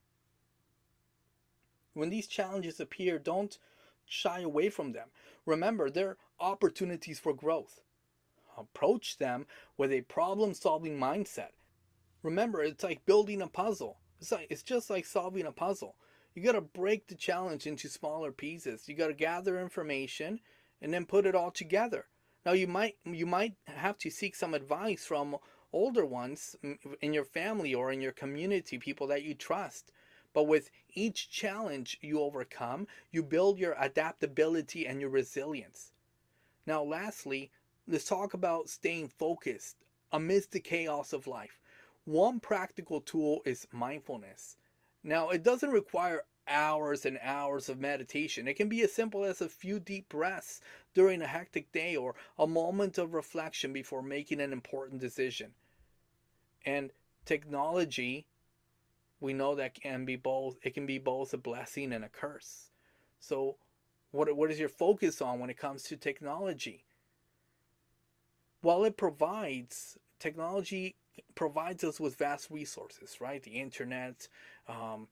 when 1.94 2.11
these 2.11 2.26
challenges 2.26 2.80
appear, 2.80 3.18
don't 3.18 3.59
shy 4.07 4.40
away 4.40 4.70
from 4.70 4.92
them. 4.92 5.09
Remember, 5.46 5.88
they're 5.88 6.16
opportunities 6.40 7.20
for 7.20 7.32
growth. 7.32 7.80
Approach 8.61 9.19
them 9.19 9.47
with 9.77 9.93
a 9.93 10.03
problem 10.03 10.55
solving 10.55 10.99
mindset. 10.99 11.51
Remember, 12.23 12.63
it's 12.63 12.85
like 12.85 13.07
building 13.07 13.41
a 13.43 13.49
puzzle. 13.49 13.99
It's 14.21 14.33
like 14.33 14.47
it's 14.51 14.63
just 14.63 14.91
like 14.91 15.07
solving 15.07 15.47
a 15.47 15.53
puzzle. 15.53 15.97
You 16.35 16.43
got 16.43 16.53
to 16.53 16.61
break 16.61 17.09
the 17.09 17.15
challenge 17.15 17.67
into 17.67 17.89
smaller 17.89 18.31
pieces. 18.31 18.89
You 18.89 18.95
got 18.95 19.09
to 19.09 19.15
gather 19.15 19.59
information 19.59 20.41
and 20.81 20.93
then 20.93 21.07
put 21.07 21.27
it 21.27 21.35
all 21.35 21.51
together. 21.51 22.07
Now 22.45 22.53
you 22.53 22.67
might 22.67 22.97
you 23.05 23.27
might 23.27 23.55
have 23.67 23.99
to 23.99 24.11
seek 24.11 24.35
some 24.35 24.55
advice 24.55 25.05
from 25.05 25.37
older 25.73 26.05
ones 26.05 26.57
in 27.01 27.13
your 27.13 27.25
family 27.25 27.75
or 27.75 27.93
in 27.93 28.01
your 28.01 28.13
community, 28.13 28.79
people 28.79 29.07
that 29.07 29.23
you 29.23 29.35
trust. 29.35 29.93
But 30.33 30.45
with 30.45 30.71
each 30.95 31.31
challenge 31.31 31.99
you 32.01 32.21
overcome, 32.21 32.87
you 33.11 33.23
build 33.23 33.59
your 33.59 33.75
adaptability 33.79 34.87
and 34.87 35.01
your 35.01 35.11
resilience. 35.11 35.93
Now, 36.67 36.83
lastly, 36.83 37.51
let's 37.87 38.05
talk 38.05 38.35
about 38.35 38.68
staying 38.68 39.09
focused 39.09 39.76
amidst 40.12 40.53
the 40.53 40.61
chaos 40.61 41.12
of 41.12 41.26
life. 41.26 41.61
One 42.05 42.41
practical 42.41 43.01
tool 43.01 43.43
is 43.45 43.66
mindfulness. 43.72 44.57
Now, 45.03 45.31
it 45.31 45.43
doesn't 45.43 45.70
require 45.70 46.24
hours 46.49 47.07
and 47.07 47.18
hours 47.22 47.68
of 47.68 47.78
meditation. 47.78 48.49
It 48.49 48.55
can 48.55 48.68
be 48.68 48.83
as 48.83 48.93
simple 48.93 49.24
as 49.24 49.41
a 49.41 49.49
few 49.49 49.78
deep 49.78 50.09
breaths 50.09 50.61
during 50.95 51.22
a 51.22 51.26
hectic 51.26 51.72
day 51.72 51.97
or 51.97 52.14
a 52.39 52.47
moment 52.47 52.99
of 52.99 53.14
reflection 53.14 53.72
before 53.72 54.03
making 54.03 54.41
an 54.41 54.53
important 54.53 55.01
decision. 55.01 55.53
And 56.66 56.93
technology, 57.24 58.26
we 59.20 59.33
know 59.33 59.55
that 59.55 59.74
can 59.74 60.05
be 60.05 60.16
both 60.16 60.59
it 60.62 60.74
can 60.74 60.87
be 60.87 60.99
both 60.99 61.33
a 61.33 61.39
blessing 61.39 61.93
and 61.93 62.05
a 62.05 62.09
curse. 62.09 62.70
So 63.20 63.57
what 64.11 64.35
what 64.37 64.51
is 64.51 64.59
your 64.59 64.68
focus 64.68 65.22
on 65.22 65.39
when 65.39 65.51
it 65.51 65.59
comes 65.59 65.85
to 65.85 65.97
technology? 65.97 66.85
While 68.61 68.85
it 68.85 68.97
provides 68.97 69.99
technology 70.19 70.97
provides 71.35 71.83
us 71.85 71.99
with 71.99 72.17
vast 72.17 72.51
resources, 72.51 73.21
right? 73.21 73.43
The 73.43 73.53
internet, 73.53 74.29
um, 74.69 75.09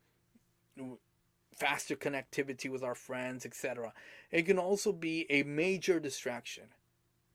faster 1.55 1.97
connectivity 1.97 2.71
with 2.71 2.83
our 2.83 2.95
friends, 2.95 3.45
etc. 3.45 3.93
It 4.31 4.43
can 4.43 4.59
also 4.59 4.93
be 4.93 5.27
a 5.31 5.43
major 5.43 5.99
distraction. 5.99 6.65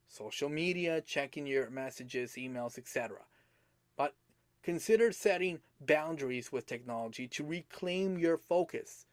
Social 0.08 0.50
media, 0.50 1.02
checking 1.02 1.48
your 1.48 1.70
messages, 1.70 2.34
emails, 2.34 2.78
etc. 2.78 3.18
But 3.98 4.16
consider 4.62 5.12
setting 5.12 5.60
boundaries 5.82 6.52
with 6.52 6.68
technology 6.68 7.28
to 7.30 7.44
reclaim 7.44 8.18
your 8.18 8.38
focus. 8.38 9.06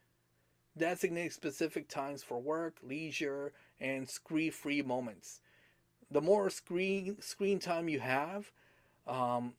Designate 0.76 1.32
specific 1.32 1.88
times 1.88 2.22
for 2.22 2.40
work, 2.40 2.76
leisure, 2.82 3.52
and 3.80 4.08
screen-free 4.08 4.82
moments. 4.82 5.40
The 6.10 6.20
more 6.20 6.50
screen 6.50 7.20
screen 7.20 7.58
time 7.58 7.88
you 7.88 8.00
have, 8.00 8.50
um, 9.06 9.54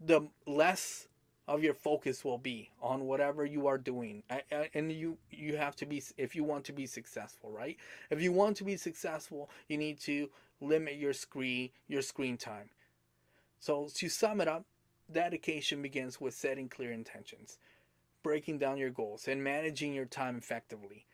the 0.00 0.28
less 0.46 1.08
of 1.48 1.62
your 1.62 1.74
focus 1.74 2.24
will 2.24 2.38
be 2.38 2.70
on 2.82 3.06
whatever 3.06 3.44
you 3.44 3.66
are 3.66 3.78
doing. 3.78 4.22
And 4.74 4.92
you 4.92 5.16
you 5.30 5.56
have 5.56 5.76
to 5.76 5.86
be 5.86 6.02
if 6.16 6.34
you 6.34 6.44
want 6.44 6.64
to 6.64 6.72
be 6.72 6.86
successful 6.86 7.50
right? 7.50 7.76
If 8.10 8.20
you 8.20 8.32
want 8.32 8.56
to 8.58 8.64
be 8.64 8.76
successful 8.76 9.50
you 9.68 9.78
need 9.78 10.00
to 10.00 10.28
limit 10.60 10.96
your 10.96 11.12
screen 11.12 11.70
your 11.88 12.02
screen 12.02 12.36
time. 12.36 12.70
So 13.60 13.88
to 13.94 14.08
sum 14.08 14.40
it 14.40 14.48
up 14.48 14.64
dedication 15.12 15.82
begins 15.82 16.20
with 16.20 16.34
setting 16.34 16.68
clear 16.68 16.90
intentions 16.90 17.58
breaking 18.24 18.58
down 18.58 18.76
your 18.76 18.90
goals 18.90 19.28
and 19.28 19.44
managing 19.44 19.94
your 19.94 20.04
time 20.04 20.36
effectively 20.36 21.06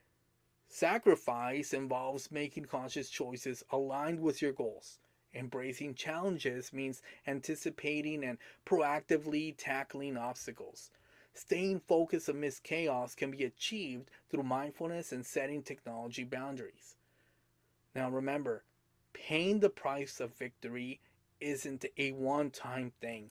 sacrifice 0.72 1.72
involves 1.72 2.30
making 2.30 2.64
conscious 2.64 3.10
choices 3.10 3.62
aligned 3.70 4.20
with 4.20 4.40
your 4.42 4.52
goals 4.52 4.98
Embracing 5.34 5.94
challenges 5.94 6.72
means 6.74 7.00
anticipating 7.26 8.22
and 8.22 8.36
proactively 8.66 9.54
tackling 9.56 10.16
obstacles. 10.16 10.90
Staying 11.32 11.80
focused 11.80 12.28
amidst 12.28 12.62
chaos 12.62 13.14
can 13.14 13.30
be 13.30 13.44
achieved 13.44 14.10
through 14.28 14.42
mindfulness 14.42 15.10
and 15.10 15.24
setting 15.24 15.62
technology 15.62 16.24
boundaries. 16.24 16.96
Now 17.94 18.10
remember, 18.10 18.64
paying 19.14 19.60
the 19.60 19.70
price 19.70 20.20
of 20.20 20.36
victory 20.36 21.00
isn't 21.40 21.86
a 21.96 22.12
one 22.12 22.50
time 22.50 22.92
thing, 23.00 23.30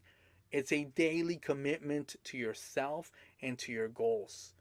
it's 0.52 0.72
a 0.72 0.86
daily 0.86 1.38
commitment 1.38 2.16
to 2.24 2.38
yourself 2.38 3.12
and 3.42 3.60
to 3.60 3.72
your 3.72 3.88
goals. 3.88 4.54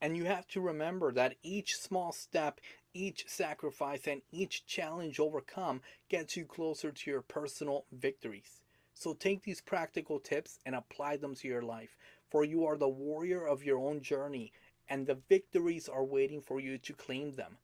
And 0.00 0.16
you 0.16 0.24
have 0.24 0.46
to 0.48 0.60
remember 0.60 1.10
that 1.12 1.36
each 1.42 1.76
small 1.76 2.12
step 2.12 2.60
each 2.96 3.26
sacrifice 3.28 4.06
and 4.06 4.22
each 4.32 4.64
challenge 4.64 5.20
overcome 5.20 5.82
gets 6.08 6.36
you 6.36 6.46
closer 6.46 6.90
to 6.90 7.10
your 7.10 7.20
personal 7.20 7.84
victories. 7.92 8.62
So 8.94 9.12
take 9.12 9.42
these 9.42 9.60
practical 9.60 10.18
tips 10.18 10.58
and 10.64 10.74
apply 10.74 11.18
them 11.18 11.34
to 11.36 11.48
your 11.48 11.60
life, 11.60 11.96
for 12.30 12.42
you 12.42 12.64
are 12.64 12.78
the 12.78 12.88
warrior 12.88 13.46
of 13.46 13.62
your 13.62 13.78
own 13.78 14.00
journey, 14.00 14.52
and 14.88 15.06
the 15.06 15.18
victories 15.28 15.88
are 15.88 16.04
waiting 16.04 16.40
for 16.40 16.58
you 16.58 16.78
to 16.78 16.94
claim 16.94 17.32
them. 17.32 17.58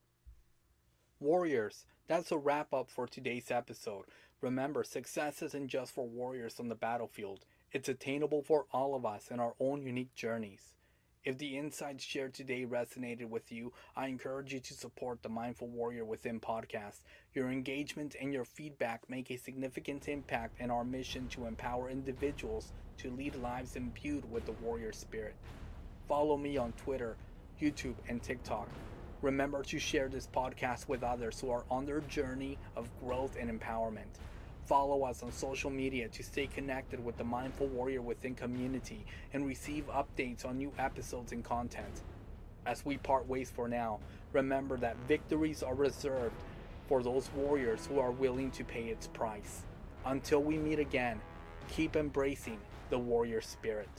Warriors, 1.19 1.87
that's 2.09 2.31
a 2.31 2.37
wrap 2.37 2.75
up 2.75 2.91
for 2.91 3.07
today's 3.07 3.51
episode. 3.51 4.05
Remember, 4.43 4.85
success 4.85 5.41
isn't 5.41 5.69
just 5.69 5.93
for 5.93 6.07
warriors 6.07 6.61
on 6.61 6.69
the 6.69 6.75
battlefield, 6.75 7.47
it's 7.73 7.89
attainable 7.89 8.43
for 8.43 8.67
all 8.71 8.95
of 8.95 9.07
us 9.07 9.31
in 9.31 9.41
our 9.41 9.55
own 9.59 9.83
unique 9.87 10.15
journeys. 10.15 10.75
If 11.25 11.39
the 11.39 11.57
insights 11.57 12.03
shared 12.03 12.35
today 12.35 12.67
resonated 12.67 13.29
with 13.29 13.53
you, 13.53 13.73
I 13.97 14.09
encourage 14.09 14.53
you 14.53 14.59
to 14.59 14.75
support 14.75 15.23
the 15.23 15.29
Mindful 15.29 15.69
Warrior 15.69 16.05
Within 16.05 16.41
podcast. 16.41 17.03
Your 17.33 17.49
engagement 17.49 18.17
and 18.21 18.33
your 18.33 18.45
feedback 18.45 19.09
make 19.09 19.31
a 19.31 19.37
significant 19.37 20.09
impact 20.09 20.61
in 20.61 20.69
our 20.69 20.83
mission 20.83 21.29
to 21.29 21.47
empower 21.47 21.91
individuals 21.91 22.73
to 22.99 23.13
lead 23.13 23.37
lives 23.37 23.77
imbued 23.77 24.29
with 24.33 24.47
the 24.47 24.53
warrior 24.65 24.91
spirit. 24.91 25.37
Follow 26.09 26.37
me 26.37 26.57
on 26.57 26.73
Twitter, 26.73 27.17
YouTube, 27.61 27.95
and 28.09 28.21
TikTok. 28.21 28.69
Remember 29.21 29.63
to 29.63 29.79
share 29.79 30.09
this 30.09 30.27
podcast 30.27 30.89
with 30.89 31.05
others 31.05 31.41
who 31.41 31.51
are 31.51 31.65
on 31.71 31.87
their 31.87 32.01
journey 32.01 32.59
of 32.75 32.91
growth 32.99 33.37
and 33.39 33.49
empowerment. 33.49 34.19
Follow 34.67 35.03
us 35.05 35.23
on 35.23 35.33
social 35.33 35.71
media 35.71 36.09
to 36.09 36.23
stay 36.23 36.47
connected 36.47 37.05
with 37.05 37.17
the 37.17 37.25
Mindful 37.25 37.67
Warrior 37.67 38.01
Within 38.01 38.35
community 38.35 39.05
and 39.33 39.45
receive 39.45 39.89
updates 39.89 40.47
on 40.47 40.57
new 40.57 40.73
episodes 40.79 41.33
and 41.33 41.45
content. 41.45 42.03
As 42.65 42.85
we 42.85 42.97
part 42.97 43.29
ways 43.29 43.51
for 43.51 43.69
now, 43.69 43.99
remember 44.33 44.77
that 44.77 44.97
victories 45.09 45.65
are 45.65 45.75
reserved 45.75 46.37
for 46.87 47.03
those 47.03 47.29
warriors 47.35 47.87
who 47.87 47.99
are 47.99 48.13
willing 48.13 48.53
to 48.53 48.63
pay 48.63 48.85
its 48.85 49.09
price. 49.09 49.65
Until 50.05 50.43
we 50.43 50.59
meet 50.59 50.79
again, 50.79 51.21
keep 51.69 51.97
embracing 51.97 52.59
the 52.91 52.99
warrior 52.99 53.41
spirit. 53.41 53.91